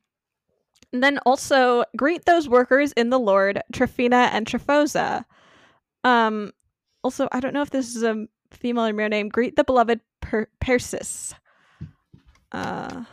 [0.93, 5.25] And then also greet those workers in the Lord, Tryphena and Tryphosa.
[6.03, 6.51] Um,
[7.03, 9.29] also, I don't know if this is a female or male name.
[9.29, 11.33] Greet the beloved per- Persis.
[12.51, 13.03] Uh,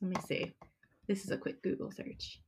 [0.00, 0.54] Let me see.
[1.08, 2.40] This is a quick Google search.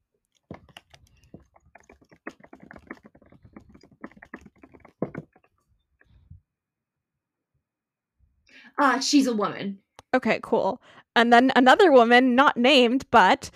[8.80, 9.80] Ah, she's a woman.
[10.14, 10.80] Okay, cool.
[11.16, 13.50] And then another woman, not named, but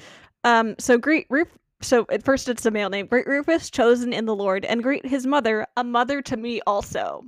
[0.44, 3.06] um, so greet Ruf- So at first, it's a male name.
[3.06, 7.24] Greet Rufus, chosen in the Lord, and greet his mother, a mother to me also.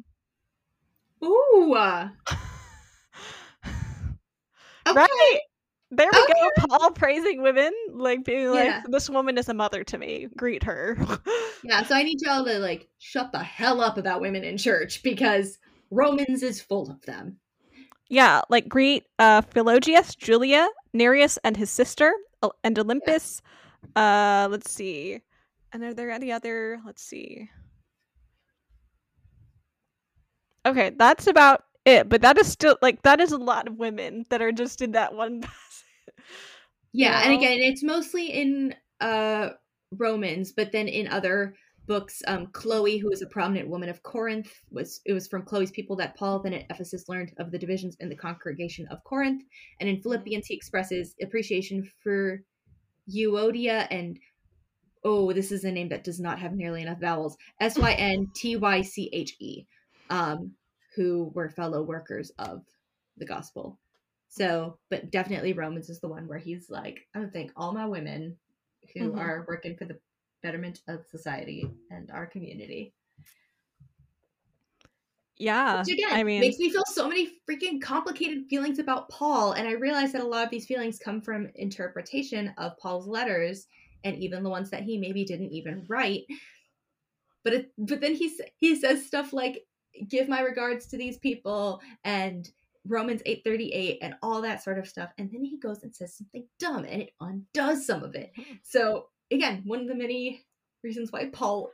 [1.24, 1.76] Ooh.
[4.86, 4.96] Okay.
[4.96, 5.38] Right?
[5.90, 6.32] There we Okay.
[6.58, 6.66] go.
[6.68, 8.82] Paul praising women, like being like, Yeah.
[8.86, 10.28] "This woman is a mother to me.
[10.36, 10.96] Greet her."
[11.66, 15.02] Yeah, so I need y'all to like shut the hell up about women in church
[15.02, 15.58] because
[15.90, 17.38] Romans is full of them.
[18.08, 22.12] Yeah, like greet uh, Philologus, Julia, Nereus, and his sister,
[22.62, 23.40] and Olympas.
[23.96, 25.20] Uh, let's see.
[25.72, 26.80] And are there any other?
[26.84, 27.48] Let's see.
[30.66, 32.08] Okay, that's about it.
[32.08, 34.92] But that is still like that is a lot of women that are just in
[34.92, 35.54] that one passage.
[36.96, 37.38] Yeah, and know?
[37.38, 39.50] again, it's mostly in uh
[39.90, 41.56] Romans, but then in other
[41.86, 45.70] books, um Chloe, who was a prominent woman of Corinth, was it was from Chloe's
[45.70, 49.42] people that Paul then at Ephesus learned of the divisions in the congregation of Corinth.
[49.80, 52.40] And in Philippians he expresses appreciation for
[53.08, 54.18] Euodia and
[55.04, 57.36] oh, this is a name that does not have nearly enough vowels.
[57.60, 59.66] S Y N T Y C H E.
[60.10, 60.52] Um,
[60.96, 62.62] who were fellow workers of
[63.16, 63.78] the gospel.
[64.28, 68.36] So, but definitely Romans is the one where he's like, I thank all my women
[68.94, 69.18] who Mhm.
[69.18, 69.98] are working for the
[70.44, 72.94] betterment of society and our community.
[75.38, 79.52] Yeah, Which again I mean, makes me feel so many freaking complicated feelings about Paul.
[79.52, 83.66] And I realize that a lot of these feelings come from interpretation of Paul's letters
[84.04, 86.22] and even the ones that he maybe didn't even write.
[87.42, 89.64] But it, but then he he says stuff like
[90.08, 92.48] give my regards to these people and
[92.86, 96.46] Romans 8:38 and all that sort of stuff and then he goes and says something
[96.58, 98.30] dumb and it undoes some of it.
[98.36, 98.54] Hmm.
[98.62, 100.44] So again, one of the many
[100.82, 101.70] reasons why Paul's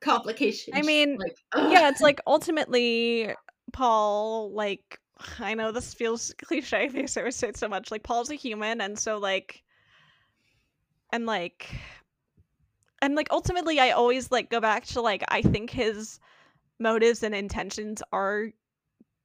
[0.00, 1.36] complication I mean, like
[1.70, 3.34] yeah, it's like ultimately
[3.72, 4.98] Paul, like
[5.38, 7.90] I know this feels cliche because I say it so much.
[7.90, 9.62] Like Paul's a human, and so like,
[11.12, 11.70] and like,
[13.00, 16.20] and like ultimately, I always like go back to like I think his
[16.78, 18.48] motives and intentions are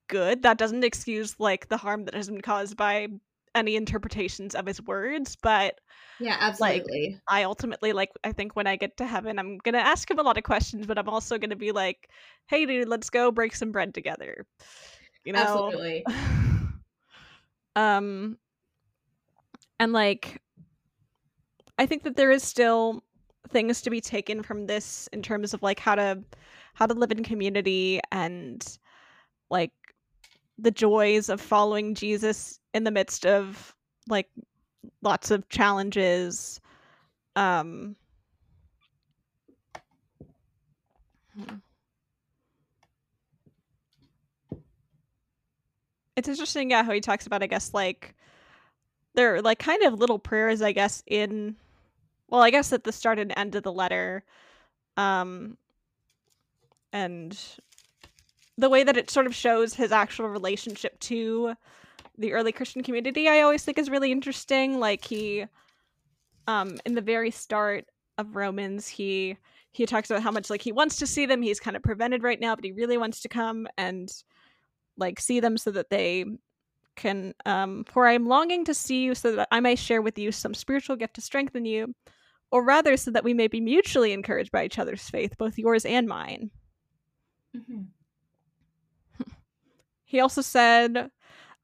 [0.08, 0.44] good.
[0.44, 3.08] That doesn't excuse like the harm that has been caused by
[3.56, 5.80] any interpretations of his words, but
[6.20, 7.20] yeah, absolutely.
[7.28, 10.24] I ultimately like I think when I get to heaven I'm gonna ask him a
[10.24, 12.10] lot of questions, but I'm also gonna be like,
[12.48, 14.46] hey dude, let's go break some bread together.
[15.24, 15.40] You know?
[15.40, 16.06] Absolutely.
[17.76, 18.38] um
[19.80, 20.42] and like
[21.78, 23.04] I think that there is still
[23.50, 26.24] things to be taken from this in terms of like how to
[26.74, 28.78] how to live in community and
[29.50, 29.72] like
[30.58, 33.76] the joys of following Jesus in the midst of
[34.08, 34.30] like
[35.02, 36.62] lots of challenges
[37.36, 37.96] um
[41.36, 41.56] hmm.
[46.16, 48.16] it's interesting yeah how he talks about i guess like
[49.16, 51.56] they're like kind of little prayers i guess in
[52.30, 54.24] well i guess at the start and end of the letter
[54.98, 55.58] um
[56.94, 57.38] and
[58.58, 61.56] the way that it sort of shows his actual relationship to
[62.18, 64.80] the early Christian community, I always think is really interesting.
[64.80, 65.46] Like he,
[66.48, 67.86] um, in the very start
[68.18, 69.38] of Romans, he
[69.72, 71.42] he talks about how much like he wants to see them.
[71.42, 74.10] He's kind of prevented right now, but he really wants to come and
[74.98, 76.26] like see them so that they
[76.96, 80.18] can um for I am longing to see you so that I may share with
[80.18, 81.94] you some spiritual gift to strengthen you,
[82.52, 85.86] or rather so that we may be mutually encouraged by each other's faith, both yours
[85.86, 86.50] and mine.
[87.56, 87.82] Mm-hmm.
[90.06, 91.12] He also said,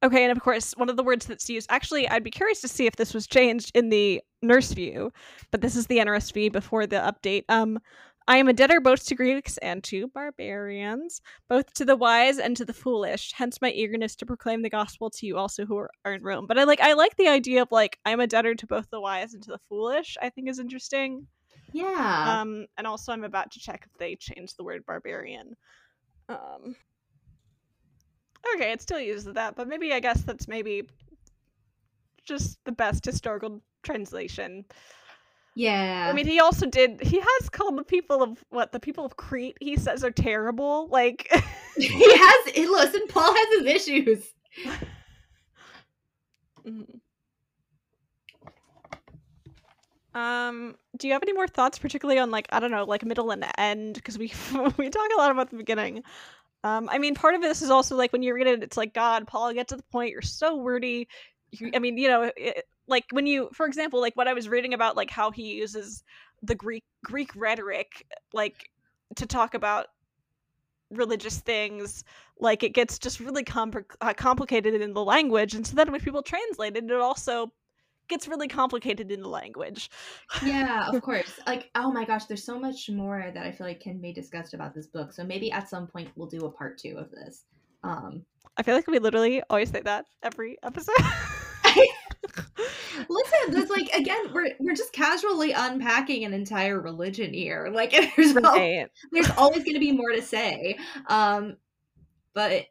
[0.03, 2.67] okay, and of course, one of the words that's used, actually, I'd be curious to
[2.67, 5.11] see if this was changed in the nurse view,
[5.51, 7.45] but this is the NRSV before the update.
[7.49, 7.79] Um,
[8.27, 12.55] I am a debtor both to Greeks and to barbarians, both to the wise and
[12.55, 13.33] to the foolish.
[13.35, 16.47] Hence my eagerness to proclaim the gospel to you also who are, are in Rome.
[16.47, 19.01] But I like I like the idea of like I'm a debtor to both the
[19.01, 20.15] wise and to the foolish.
[20.21, 21.27] I think is interesting.
[21.73, 22.39] Yeah.
[22.39, 25.55] Um, and also I'm about to check if they changed the word barbarian.
[26.29, 26.75] Um,
[28.55, 30.83] okay, it still uses that, but maybe I guess that's maybe
[32.25, 34.65] just the best historical translation.
[35.55, 36.07] yeah.
[36.09, 37.01] I mean, he also did.
[37.01, 39.57] He has called the people of what the people of Crete.
[39.59, 40.87] He says are terrible.
[40.89, 41.29] Like,
[41.77, 42.55] he has.
[42.69, 44.33] Listen, Paul has his issues.
[46.65, 46.99] Mhm.
[50.13, 53.31] um, do you have any more thoughts, particularly on like I don't know, like middle
[53.31, 53.95] and end?
[53.95, 54.31] Because we
[54.77, 56.03] we talk a lot about the beginning.
[56.63, 58.93] Um, I mean, part of this is also like when you read it, it's like
[58.93, 60.11] God, Paul, get to the point.
[60.11, 61.07] You're so wordy.
[61.51, 64.47] You, I mean, you know, it, like when you, for example, like what I was
[64.47, 66.03] reading about, like how he uses
[66.41, 68.69] the Greek Greek rhetoric, like
[69.15, 69.87] to talk about
[70.89, 72.03] religious things
[72.39, 73.45] like it gets just really
[74.01, 77.51] uh, complicated in the language and so then when people translate it it also
[78.13, 79.89] gets really complicated in the language
[80.45, 81.39] yeah, of course.
[81.47, 84.53] Like, oh my gosh, there's so much more that I feel like can be discussed
[84.53, 85.11] about this book.
[85.13, 87.45] So maybe at some point we'll do a part two of this.
[87.83, 88.23] Um,
[88.55, 90.95] i feel like we literally always say that every episode
[93.09, 97.69] listen, there's like again, we're we're just casually unpacking an entire religion here.
[97.73, 100.77] Like, there's right there's always going to be more to say.
[101.07, 101.57] Um,
[102.33, 102.65] but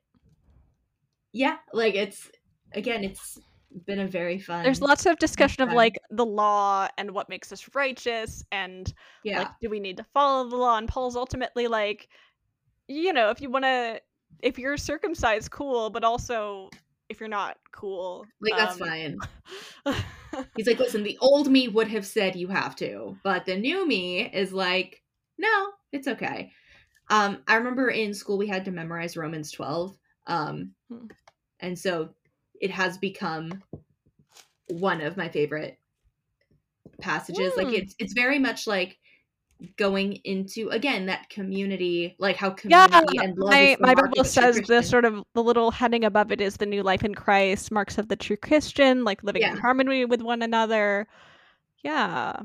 [1.32, 2.30] yeah, like it's
[2.72, 3.38] again, it's
[3.86, 4.62] been a very fun.
[4.62, 8.92] there's lots of discussion of like the law and what makes us righteous and
[9.24, 12.08] yeah, like do we need to follow the law and paul's ultimately like
[12.88, 14.00] you know if you want to
[14.40, 16.68] if you're circumcised cool but also
[17.08, 19.18] if you're not cool like that's um, fine.
[20.56, 23.86] He's like, listen, the old me would have said you have to, but the new
[23.86, 25.02] me is like,
[25.38, 26.52] no, it's okay.
[27.08, 29.96] Um, I remember in school we had to memorize Romans 12.
[30.26, 31.06] Um, Hmm.
[31.60, 32.10] and so
[32.62, 33.62] it has become
[34.68, 35.78] one of my favorite
[37.00, 37.52] passages.
[37.56, 37.74] Like Hmm.
[37.74, 38.98] it's it's very much like
[39.76, 44.24] going into again that community, like how yeah community and love my, is my bible
[44.24, 47.70] says the sort of the little heading above it is the new life in christ
[47.70, 51.06] marks of the true christian like living in harmony with one another
[51.84, 52.40] yeah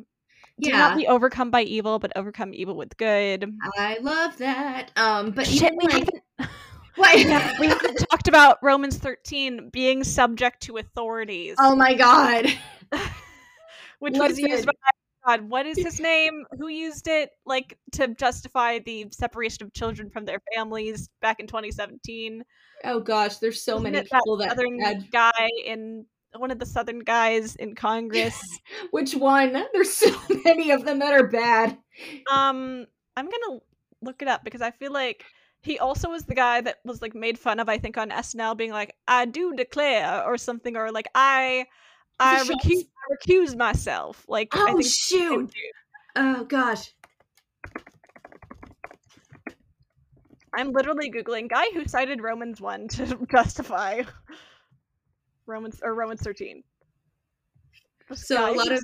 [0.60, 0.78] do yeah.
[0.78, 4.92] not be overcome by evil but overcome evil with good I love that.
[4.96, 6.06] Um, but Shit, even
[6.40, 6.46] we
[6.98, 7.54] like haven't- what?
[7.54, 12.46] Yeah, we haven't talked about romans 13 being subject to authorities oh my god.
[14.00, 14.74] which was used by
[15.26, 15.50] God.
[15.50, 16.46] What is his name?
[16.58, 21.48] Who used it like to justify the separation of children from their families back in
[21.48, 22.44] 2017?
[22.86, 26.66] Oh gosh, there's so Isn't many people that, southern had guy in one of the
[26.66, 28.40] southern guys in Congress.
[28.92, 29.66] which one?
[29.74, 31.78] There's so many of them that are bad.
[32.32, 32.86] um,
[33.18, 33.60] I'm gonna
[34.02, 35.26] look it up because I feel like
[35.68, 37.68] he also was the guy that was like made fun of.
[37.68, 41.66] I think on SNL being like, "I do declare" or something, or like, "I."
[42.20, 44.26] I recuse, I recuse myself.
[44.28, 45.54] Like, I Oh think the same shoot.
[46.16, 46.92] Oh gosh.
[50.56, 54.02] I'm literally googling guy who cited Romans one to justify
[55.46, 56.64] Romans or Romans thirteen.
[58.10, 58.84] This So a lot of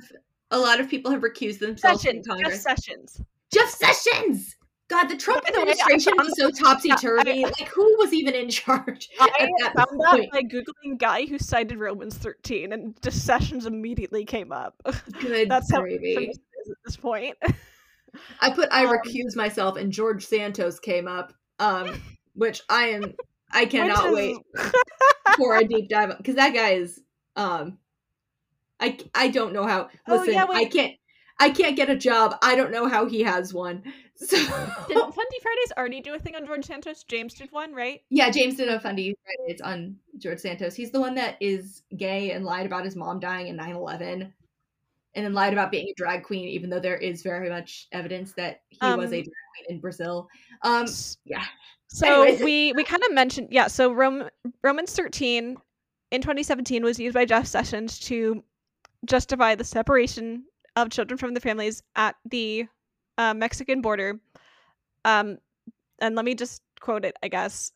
[0.52, 3.20] a lot of people have recused themselves Sessions, Jeff Sessions.
[3.52, 4.54] Jeff Sessions.
[4.94, 7.40] God, the Trump the administration is so topsy turvy.
[7.40, 10.30] Yeah, Like, who was even in charge I that found that point?
[10.32, 14.80] by googling guy who cited Romans thirteen, and just Sessions immediately came up.
[15.20, 16.28] Good That's how gravy.
[16.30, 16.38] is
[16.70, 17.36] at this point.
[18.40, 22.00] I put I Um, recuse myself, and George Santos came up, um,
[22.34, 23.14] which I am.
[23.52, 24.36] I cannot Which wait
[25.36, 27.00] for a deep dive because that guy is.
[27.36, 27.78] Um,
[28.80, 29.88] I I don't know how.
[30.08, 30.94] Oh, Listen, yeah, I can't.
[31.38, 32.36] I can't get a job.
[32.42, 33.82] I don't know how he has one.
[34.26, 34.36] So
[34.88, 37.02] Didn't Fundie Fridays already do a thing on George Santos?
[37.02, 38.00] James did one, right?
[38.10, 39.14] yeah, James did a funny
[39.46, 40.74] It's on George Santos.
[40.76, 44.30] He's the one that is gay and lied about his mom dying in 9-11
[45.16, 48.32] and then lied about being a drag queen, even though there is very much evidence
[48.32, 50.28] that he was a Um, drag queen in Brazil.
[50.62, 50.86] Um,
[51.24, 51.44] yeah.
[51.88, 52.40] So Anyways.
[52.44, 53.66] we we kind of mentioned yeah.
[53.66, 54.28] So Rome,
[54.62, 55.56] Romans thirteen
[56.10, 58.42] in 2017 was used by Jeff Sessions to
[59.04, 60.44] justify the separation
[60.76, 62.66] of children from their families at the
[63.18, 64.20] uh, Mexican border.
[65.04, 65.38] Um,
[66.00, 67.16] and let me just quote it.
[67.22, 67.72] I guess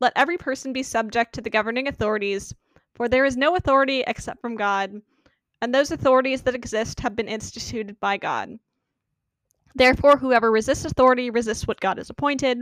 [0.00, 2.54] let every person be subject to the governing authorities,
[2.94, 5.00] for there is no authority except from God,
[5.60, 8.58] and those authorities that exist have been instituted by God.
[9.74, 12.60] Therefore, whoever resists authority resists what God has appointed,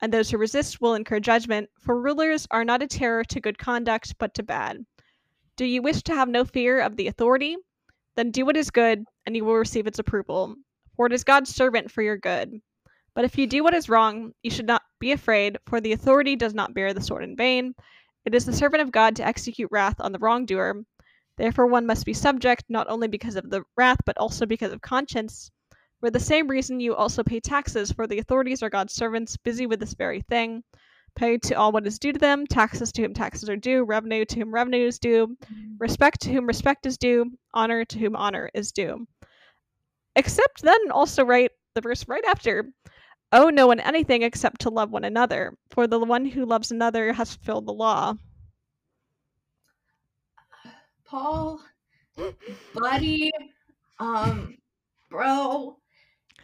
[0.00, 3.58] and those who resist will incur judgment, for rulers are not a terror to good
[3.58, 4.84] conduct, but to bad.
[5.56, 7.56] Do you wish to have no fear of the authority?
[8.16, 10.56] Then do what is good, and you will receive its approval,
[10.96, 12.60] for it is God's servant for your good.
[13.14, 16.34] But if you do what is wrong, you should not be afraid, for the authority
[16.36, 17.74] does not bear the sword in vain.
[18.24, 20.84] It is the servant of God to execute wrath on the wrongdoer.
[21.36, 24.80] Therefore, one must be subject, not only because of the wrath, but also because of
[24.80, 25.50] conscience.
[26.00, 29.66] For the same reason, you also pay taxes, for the authorities are God's servants, busy
[29.66, 30.62] with this very thing.
[31.16, 34.24] Pay to all what is due to them, taxes to whom taxes are due, revenue
[34.24, 35.76] to whom revenue is due, mm-hmm.
[35.78, 39.06] respect to whom respect is due, honor to whom honor is due.
[40.16, 42.66] Except then also write the verse right after
[43.32, 47.12] owe no one anything except to love one another, for the one who loves another
[47.12, 48.14] has fulfilled the law.
[51.04, 51.60] Paul,
[52.74, 53.32] buddy,
[53.98, 54.56] um,
[55.10, 55.76] bro,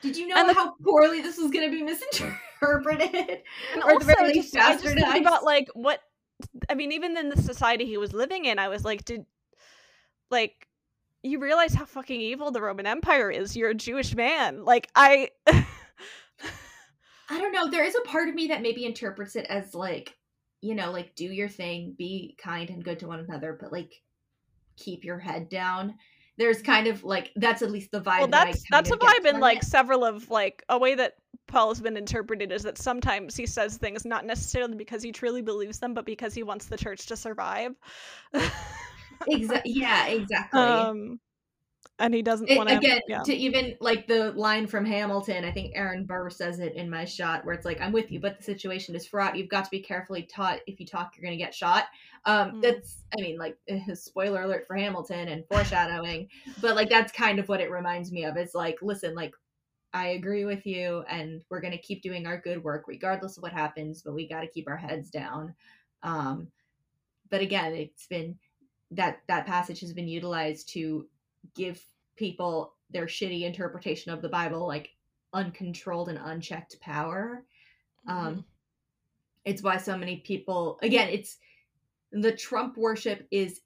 [0.03, 2.31] did you know the- how poorly this was going to be misinterpreted?
[3.73, 6.01] And Or the also, very just, I just think about like what
[6.69, 9.25] I mean, even in the society he was living in, I was like, did
[10.31, 10.67] like
[11.23, 13.57] you realize how fucking evil the Roman Empire is?
[13.57, 14.65] You're a Jewish man.
[14.65, 15.31] Like I
[17.31, 17.71] I don't know.
[17.71, 20.17] There is a part of me that maybe interprets it as like,
[20.61, 24.03] you know, like do your thing, be kind and good to one another, but like
[24.77, 25.95] keep your head down.
[26.39, 26.73] There's mm-hmm.
[26.73, 28.19] kind of like that's at least the vibe.
[28.19, 29.65] well that that's kind that's a vibe in like it.
[29.65, 31.17] several of like a way that
[31.47, 35.43] Paul has been interpreted is that sometimes he says things not necessarily because he truly
[35.43, 37.75] believes them, but because he wants the church to survive.
[39.29, 40.61] Exa- yeah, exactly.
[40.61, 41.21] um
[42.01, 43.23] and he doesn't want to again yeah.
[43.23, 45.45] to even like the line from Hamilton.
[45.45, 48.21] I think Aaron Burr says it in my shot where it's like, "I'm with you,
[48.21, 49.37] but the situation is fraught.
[49.37, 50.61] You've got to be carefully taught.
[50.67, 51.85] If you talk, you're going to get shot."
[52.25, 52.63] Um, Mm.
[52.63, 53.57] That's, I mean, like
[53.95, 56.29] spoiler alert for Hamilton and foreshadowing,
[56.61, 58.37] but like that's kind of what it reminds me of.
[58.37, 59.35] It's like, listen, like
[59.93, 63.43] I agree with you, and we're going to keep doing our good work regardless of
[63.43, 65.55] what happens, but we got to keep our heads down.
[66.03, 66.49] Um,
[67.31, 68.39] but again, it's been
[68.91, 71.07] that that passage has been utilized to
[71.55, 71.83] give
[72.17, 74.91] people their shitty interpretation of the Bible like
[75.33, 77.45] uncontrolled and unchecked power.
[78.09, 78.27] Mm-hmm.
[78.27, 78.45] Um,
[79.45, 81.39] it's why so many people again, it's
[82.13, 83.61] the Trump worship is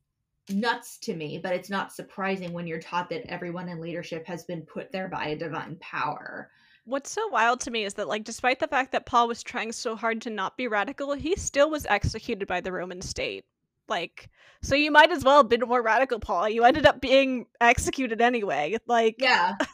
[0.50, 4.44] nuts to me, but it's not surprising when you're taught that everyone in leadership has
[4.44, 6.50] been put there by a divine power.
[6.84, 9.72] What's so wild to me is that, like, despite the fact that Paul was trying
[9.72, 13.46] so hard to not be radical, he still was executed by the Roman state.
[13.88, 14.30] Like,
[14.62, 16.48] so you might as well have been more radical, Paul.
[16.48, 18.76] You ended up being executed anyway.
[18.86, 19.54] Like, Yeah.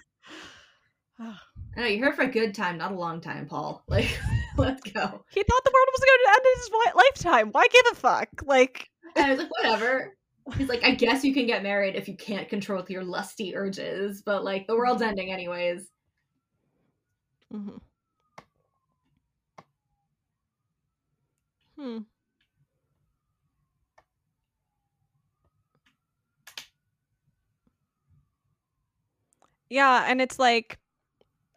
[1.76, 3.84] I know you're here for a good time, not a long time, Paul.
[3.88, 4.18] Like,
[4.56, 5.24] let's go.
[5.30, 7.48] he thought the world was going to end in his lifetime.
[7.52, 8.28] Why give a fuck?
[8.44, 10.16] Like, And I was like, whatever.
[10.56, 14.22] He's like, I guess you can get married if you can't control your lusty urges,
[14.22, 15.86] but like the world's ending anyways.
[17.54, 17.76] mm-hmm.
[21.78, 21.98] Hmm.
[29.70, 30.78] Yeah, and it's like,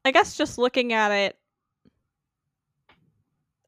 [0.06, 1.38] I guess just looking at it,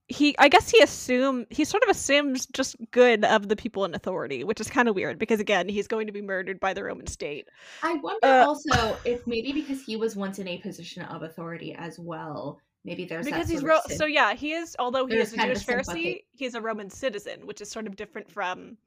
[0.08, 3.96] he, I guess he assume he sort of assumes just good of the people in
[3.96, 6.84] authority, which is kind of weird because again, he's going to be murdered by the
[6.84, 7.48] Roman state.
[7.82, 11.74] I wonder Uh, also if maybe because he was once in a position of authority
[11.74, 15.38] as well, maybe there's because he's ro- so yeah he is although he is a
[15.38, 16.26] jewish pharisee sympathy.
[16.34, 18.78] he's a roman citizen which is sort of different from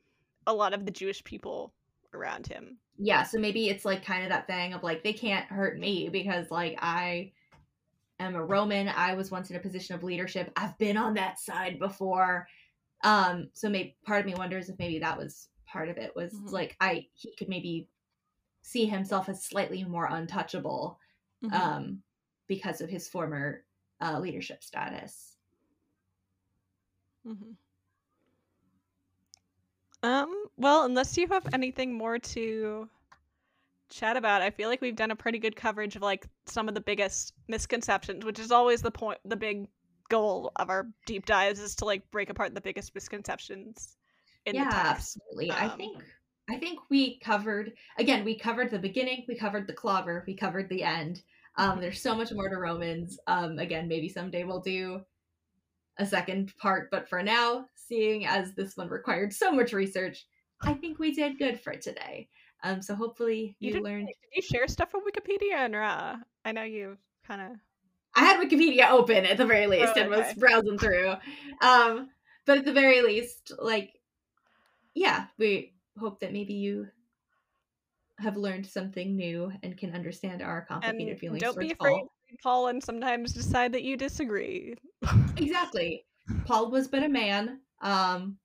[0.46, 1.72] a lot of the jewish people
[2.14, 5.46] around him yeah, so maybe it's like kind of that thing of like they can't
[5.46, 7.32] hurt me because like I
[8.18, 8.88] am a Roman.
[8.88, 10.50] I was once in a position of leadership.
[10.56, 12.48] I've been on that side before.
[13.04, 16.32] Um, so maybe part of me wonders if maybe that was part of it was
[16.32, 16.50] Mhm.
[16.50, 17.88] like I he could maybe
[18.62, 20.98] see himself as slightly more untouchable
[21.44, 21.54] Mm-hmm.
[21.54, 22.02] um,
[22.48, 23.64] because of his former
[24.00, 25.36] uh, leadership status.
[27.24, 27.56] Mhm.
[30.02, 32.88] Um well unless you have anything more to
[33.90, 36.74] chat about i feel like we've done a pretty good coverage of like some of
[36.74, 39.66] the biggest misconceptions which is always the point the big
[40.10, 43.96] goal of our deep dives is to like break apart the biggest misconceptions
[44.46, 45.50] in yeah, the text absolutely.
[45.50, 46.04] I Um, think
[46.50, 48.24] I think we covered again.
[48.24, 49.24] We covered the beginning.
[49.28, 50.24] We covered the clobber.
[50.26, 51.22] We covered the end.
[51.56, 53.18] Um, there's so much more to Romans.
[53.26, 55.02] Um, again, maybe someday we'll do
[55.98, 56.90] a second part.
[56.90, 60.26] But for now, seeing as this one required so much research,
[60.62, 62.28] I think we did good for today.
[62.64, 64.06] Um, so hopefully you, did, learned.
[64.06, 65.54] Did you share stuff from Wikipedia?
[65.54, 66.96] And uh, I know you
[67.26, 67.48] kind of.
[68.14, 71.14] I had Wikipedia open at the very least Oh, and was browsing through.
[71.60, 72.08] Um,
[72.46, 73.92] but at the very least, like,
[74.94, 76.88] yeah, we hope that maybe you
[78.18, 82.04] have learned something new and can understand our complicated And feelings don't be afraid.
[82.42, 84.74] Paul and sometimes decide that you disagree.
[85.36, 86.04] Exactly.
[86.46, 88.38] Paul was but a man, um,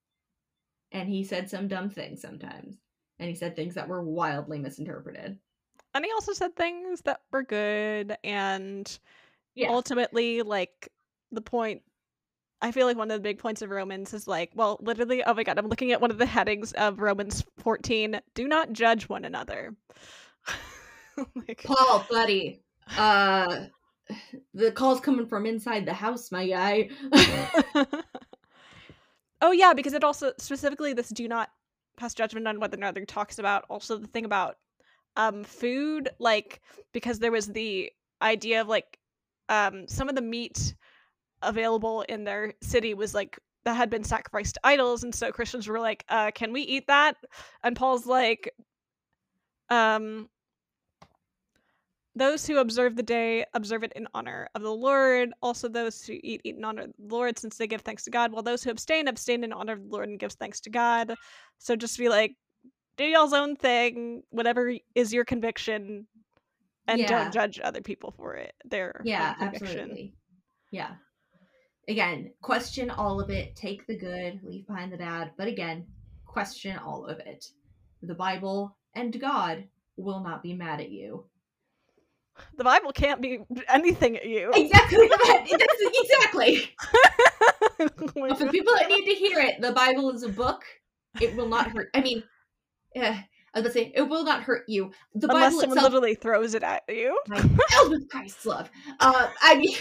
[0.92, 2.78] and he said some dumb things sometimes,
[3.20, 5.38] and he said things that were wildly misinterpreted.
[5.94, 9.00] And he also said things that were good and
[9.56, 10.90] Yeah, ultimately like
[11.32, 11.84] the point
[12.64, 15.34] I feel like one of the big points of Romans is like, well, literally, oh
[15.34, 18.22] my god, I'm looking at one of the headings of Romans 14.
[18.36, 19.76] Do not judge one another.
[21.36, 22.63] like, Paul, buddy,
[22.98, 23.66] uh,
[24.54, 26.90] the call's coming from inside the house, my guy.
[29.42, 31.50] oh yeah, because it also specifically this do not
[31.98, 34.58] pass judgment on whether another talks about also the thing about
[35.16, 36.62] um food, like
[36.92, 38.98] because there was the idea of like
[39.50, 40.76] um some of the meat
[41.42, 45.68] available in their city was like that had been sacrificed to idols and so christians
[45.68, 47.16] were like uh can we eat that
[47.64, 48.54] and paul's like
[49.70, 50.30] um
[52.16, 56.14] those who observe the day observe it in honor of the lord also those who
[56.24, 58.64] eat eat in honor of the lord since they give thanks to god while those
[58.64, 61.16] who abstain abstain in honor of the lord and gives thanks to god
[61.58, 62.36] so just be like
[62.98, 66.06] do y'all's own thing whatever is your conviction
[66.88, 67.08] and Yeah.
[67.08, 70.14] don't judge other people for it their yeah, absolutely.
[70.72, 70.92] Yeah.
[71.88, 73.56] Again, question all of it.
[73.56, 75.32] Take the good, leave behind the bad.
[75.38, 75.86] But again,
[76.26, 77.46] question all of it.
[78.02, 79.66] The Bible and God
[79.98, 81.26] will not be mad at you.
[82.58, 85.10] The bible can't be anything at you Exactly.
[86.04, 86.76] Exactly.
[87.80, 90.64] Oh for people that need to hear it, the Bible is a book.
[91.20, 91.90] It will not hurt.
[91.94, 92.24] I mean,
[92.96, 94.92] uh, I was gonna say it will not hurt you.
[95.16, 98.70] The unless Bible someone itself literally throws it at you filled with Christ's love.
[99.00, 99.76] Uh, I mean,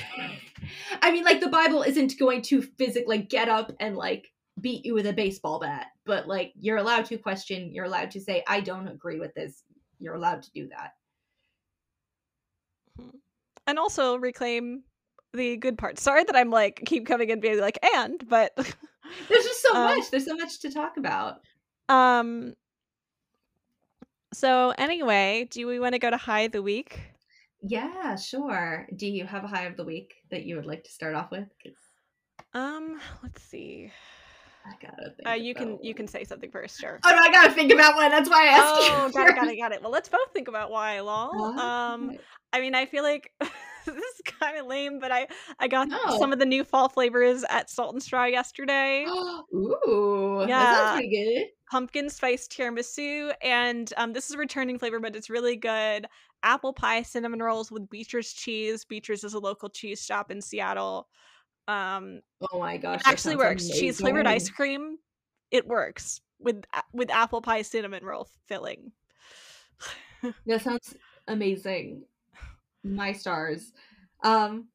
[1.02, 4.94] I mean, like the Bible isn't going to physically get up and like beat you
[4.94, 7.72] with a baseball bat, but like you're allowed to question.
[7.72, 9.62] You're allowed to say, "I don't agree with this."
[9.98, 10.92] You're allowed to do that.
[13.66, 14.82] And also reclaim
[15.34, 18.52] the good parts sorry that i'm like keep coming and being like and but
[19.28, 20.10] There's just so Um, much.
[20.10, 21.40] There's so much to talk about.
[21.88, 22.54] um
[24.32, 27.00] so anyway do we want to go to high of the week
[27.60, 28.86] Yeah, sure.
[28.96, 31.30] Do you have a high of the week that you would like to start off
[31.30, 31.46] with?
[32.54, 33.90] um let's see
[34.66, 35.28] I gotta think.
[35.28, 37.72] uh you can about you can say something first sure Oh no, I gotta think
[37.72, 38.10] about one.
[38.10, 39.12] That's why I asked oh you.
[39.12, 41.58] got it got it got it well let's both think about why lol What?
[41.62, 42.12] um
[42.52, 45.26] I mean, I feel like this is kind of lame, but I
[45.58, 46.18] I got No.
[46.18, 49.04] some of the new fall flavors at Salt and Straw yesterday.
[49.54, 50.92] Ooh, Yeah.
[50.94, 51.46] pretty good.
[51.70, 56.06] Pumpkin spice tiramisu, and um, this is a returning flavor, but it's really good.
[56.42, 58.84] Apple pie cinnamon rolls with Beecher's cheese.
[58.84, 61.08] Beecher's is a local cheese shop in Seattle.
[61.68, 62.20] Um,
[62.52, 63.68] Oh my gosh, it actually works.
[63.70, 64.98] Cheese flavored ice cream,
[65.50, 68.92] it works with with apple pie cinnamon roll filling.
[70.46, 70.94] That sounds
[71.28, 72.04] amazing.
[72.84, 73.72] My stars.
[74.24, 74.68] Um,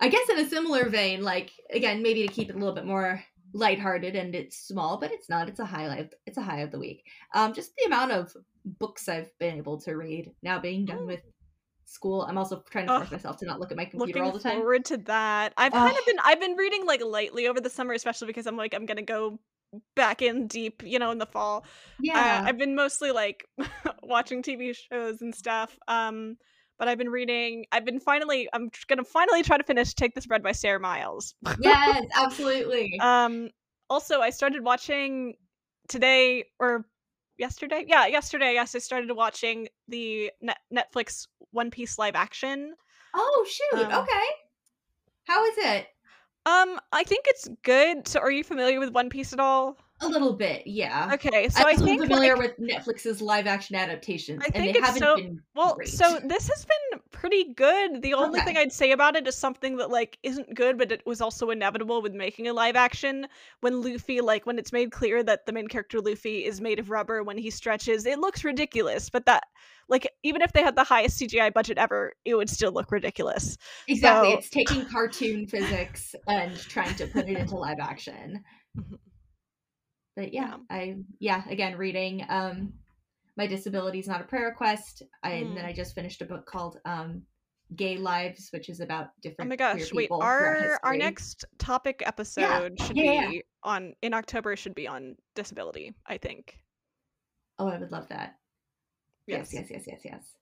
[0.00, 2.86] I guess in a similar vein, like again, maybe to keep it a little bit
[2.86, 3.22] more
[3.54, 5.48] lighthearted and it's small, but it's not.
[5.48, 6.12] It's a highlight.
[6.26, 7.04] It's a high of the week.
[7.34, 8.32] Um, just the amount of
[8.64, 11.06] books I've been able to read now being done Oh.
[11.06, 11.22] with
[11.84, 12.22] school.
[12.22, 13.12] I'm also trying to force Ugh.
[13.12, 14.56] myself to not look at my computer looking all the time.
[14.58, 17.92] forward to that i've kind of been i've been reading like lightly over the summer
[17.92, 19.38] especially because i'm like i'm gonna go
[19.94, 21.66] back in deep you know in the fall
[22.00, 22.40] Yeah.
[22.42, 23.44] uh, i've been mostly like
[24.02, 26.38] watching tv shows and stuff um
[26.78, 30.26] but i've been reading i've been finally i'm gonna finally try to finish take this
[30.26, 32.98] bread by sara miles yes, absolutely.
[33.00, 33.50] um
[33.90, 35.34] also i started watching
[35.88, 36.86] today or
[37.38, 42.74] yesterday yeah yesterday yes i started watching the Net- netflix one piece live action
[43.14, 43.84] oh shoot.
[43.84, 44.26] um, okay.
[45.24, 45.86] How is it?
[46.44, 48.08] Um, I think it's good.
[48.08, 49.76] So, are you familiar with One Piece at all?
[50.02, 51.10] A little bit, yeah.
[51.14, 54.72] Okay, so I'm I think familiar like, with Netflix's live action adaptations, I and think
[54.72, 55.88] they it's haven't so- been well, great.
[55.88, 58.02] so this has been pretty good.
[58.02, 61.06] The only thing I'd say about it is something that like isn't good, but it
[61.06, 63.28] was also inevitable with making a live action.
[63.60, 66.90] When Luffy, like when it's made clear that the main character Luffy is made of
[66.90, 69.08] rubber when he stretches, it looks ridiculous.
[69.08, 69.44] But that,
[69.88, 73.56] like, even if they had the highest CGI budget ever, it would still look ridiculous.
[73.86, 78.42] exactly, so- it's taking cartoon physics and trying to put it into live action.
[78.76, 78.96] Mhm.
[80.16, 80.56] But yeah, Yeah.
[80.70, 82.72] I yeah, again reading um
[83.36, 85.02] My Disability is Not a Prayer Request.
[85.22, 85.68] I, And then Mm.
[85.68, 87.22] I just finished a book called um
[87.76, 89.48] Gay Lives, which is about different.
[89.48, 93.30] Oh my gosh, wait, our our next topic episode should yeah, yeah.
[93.30, 96.58] be on in October should be on disability, I think.
[97.58, 98.36] Oh, I would love that.
[99.26, 100.36] Yes, yes, yes, yes, yes.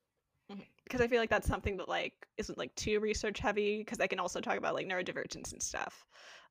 [0.84, 4.09] Because I feel like that's something that like isn't like too research heavy because I
[4.09, 6.05] can also talk about like neurodivergence and stuff.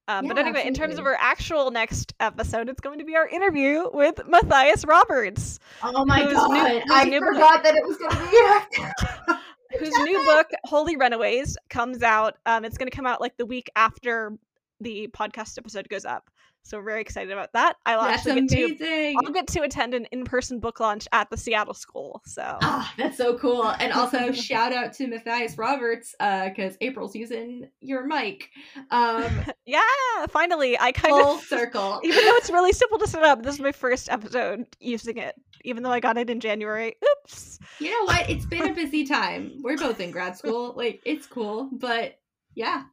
[0.09, 3.15] Um, but Yeah, anyway, in terms of our actual next episode, it's going to be
[3.15, 7.75] our interview with Matthias Roberts, Oh my Whose new- god, I new book- forgot that
[7.75, 9.33] it was going to
[9.77, 9.79] be.
[9.79, 12.37] whose new book Holy Runaways comes out.
[12.47, 14.35] Um, it's going to come out like the week after
[14.81, 16.29] the podcast episode goes up.
[16.63, 17.77] So we're very excited about that.
[17.85, 19.15] I'll That's actually get to.
[19.25, 22.21] I'll get to attend an in-person book launch at the Seattle School.
[22.25, 23.67] So Ah, that's so cool.
[23.79, 28.49] And also shout out to Matthias Roberts, uh, because April's using your mic.
[28.91, 29.25] Um
[29.65, 29.81] yeah,
[30.29, 32.01] finally, I kind full of circle.
[32.03, 35.35] even though it's really simple to set up, this is my first episode using it.
[35.63, 36.95] Even though I got it in January.
[37.03, 37.59] Oops.
[37.79, 38.29] You know what?
[38.29, 39.53] It's been a busy time.
[39.61, 40.73] We're both in grad school.
[40.75, 42.19] Like it's cool, but
[42.53, 42.83] yeah.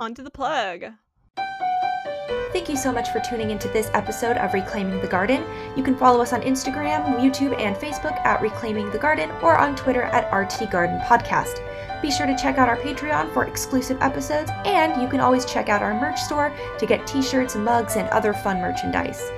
[0.00, 0.84] On to the plug.
[2.52, 5.42] Thank you so much for tuning into this episode of Reclaiming the Garden.
[5.74, 9.74] You can follow us on Instagram, YouTube, and Facebook at Reclaiming the Garden or on
[9.74, 11.62] Twitter at RT Garden Podcast.
[12.02, 15.70] Be sure to check out our Patreon for exclusive episodes, and you can always check
[15.70, 19.30] out our merch store to get t shirts, mugs, and other fun merchandise.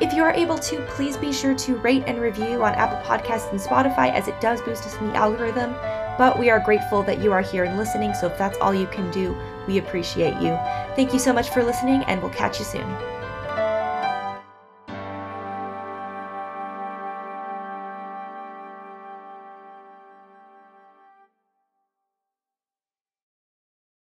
[0.00, 3.50] If you are able to, please be sure to rate and review on Apple Podcasts
[3.50, 5.74] and Spotify as it does boost us in the algorithm.
[6.16, 8.86] But we are grateful that you are here and listening, so if that's all you
[8.86, 9.36] can do,
[9.66, 10.56] we appreciate you.
[10.96, 13.19] Thank you so much for listening, and we'll catch you soon.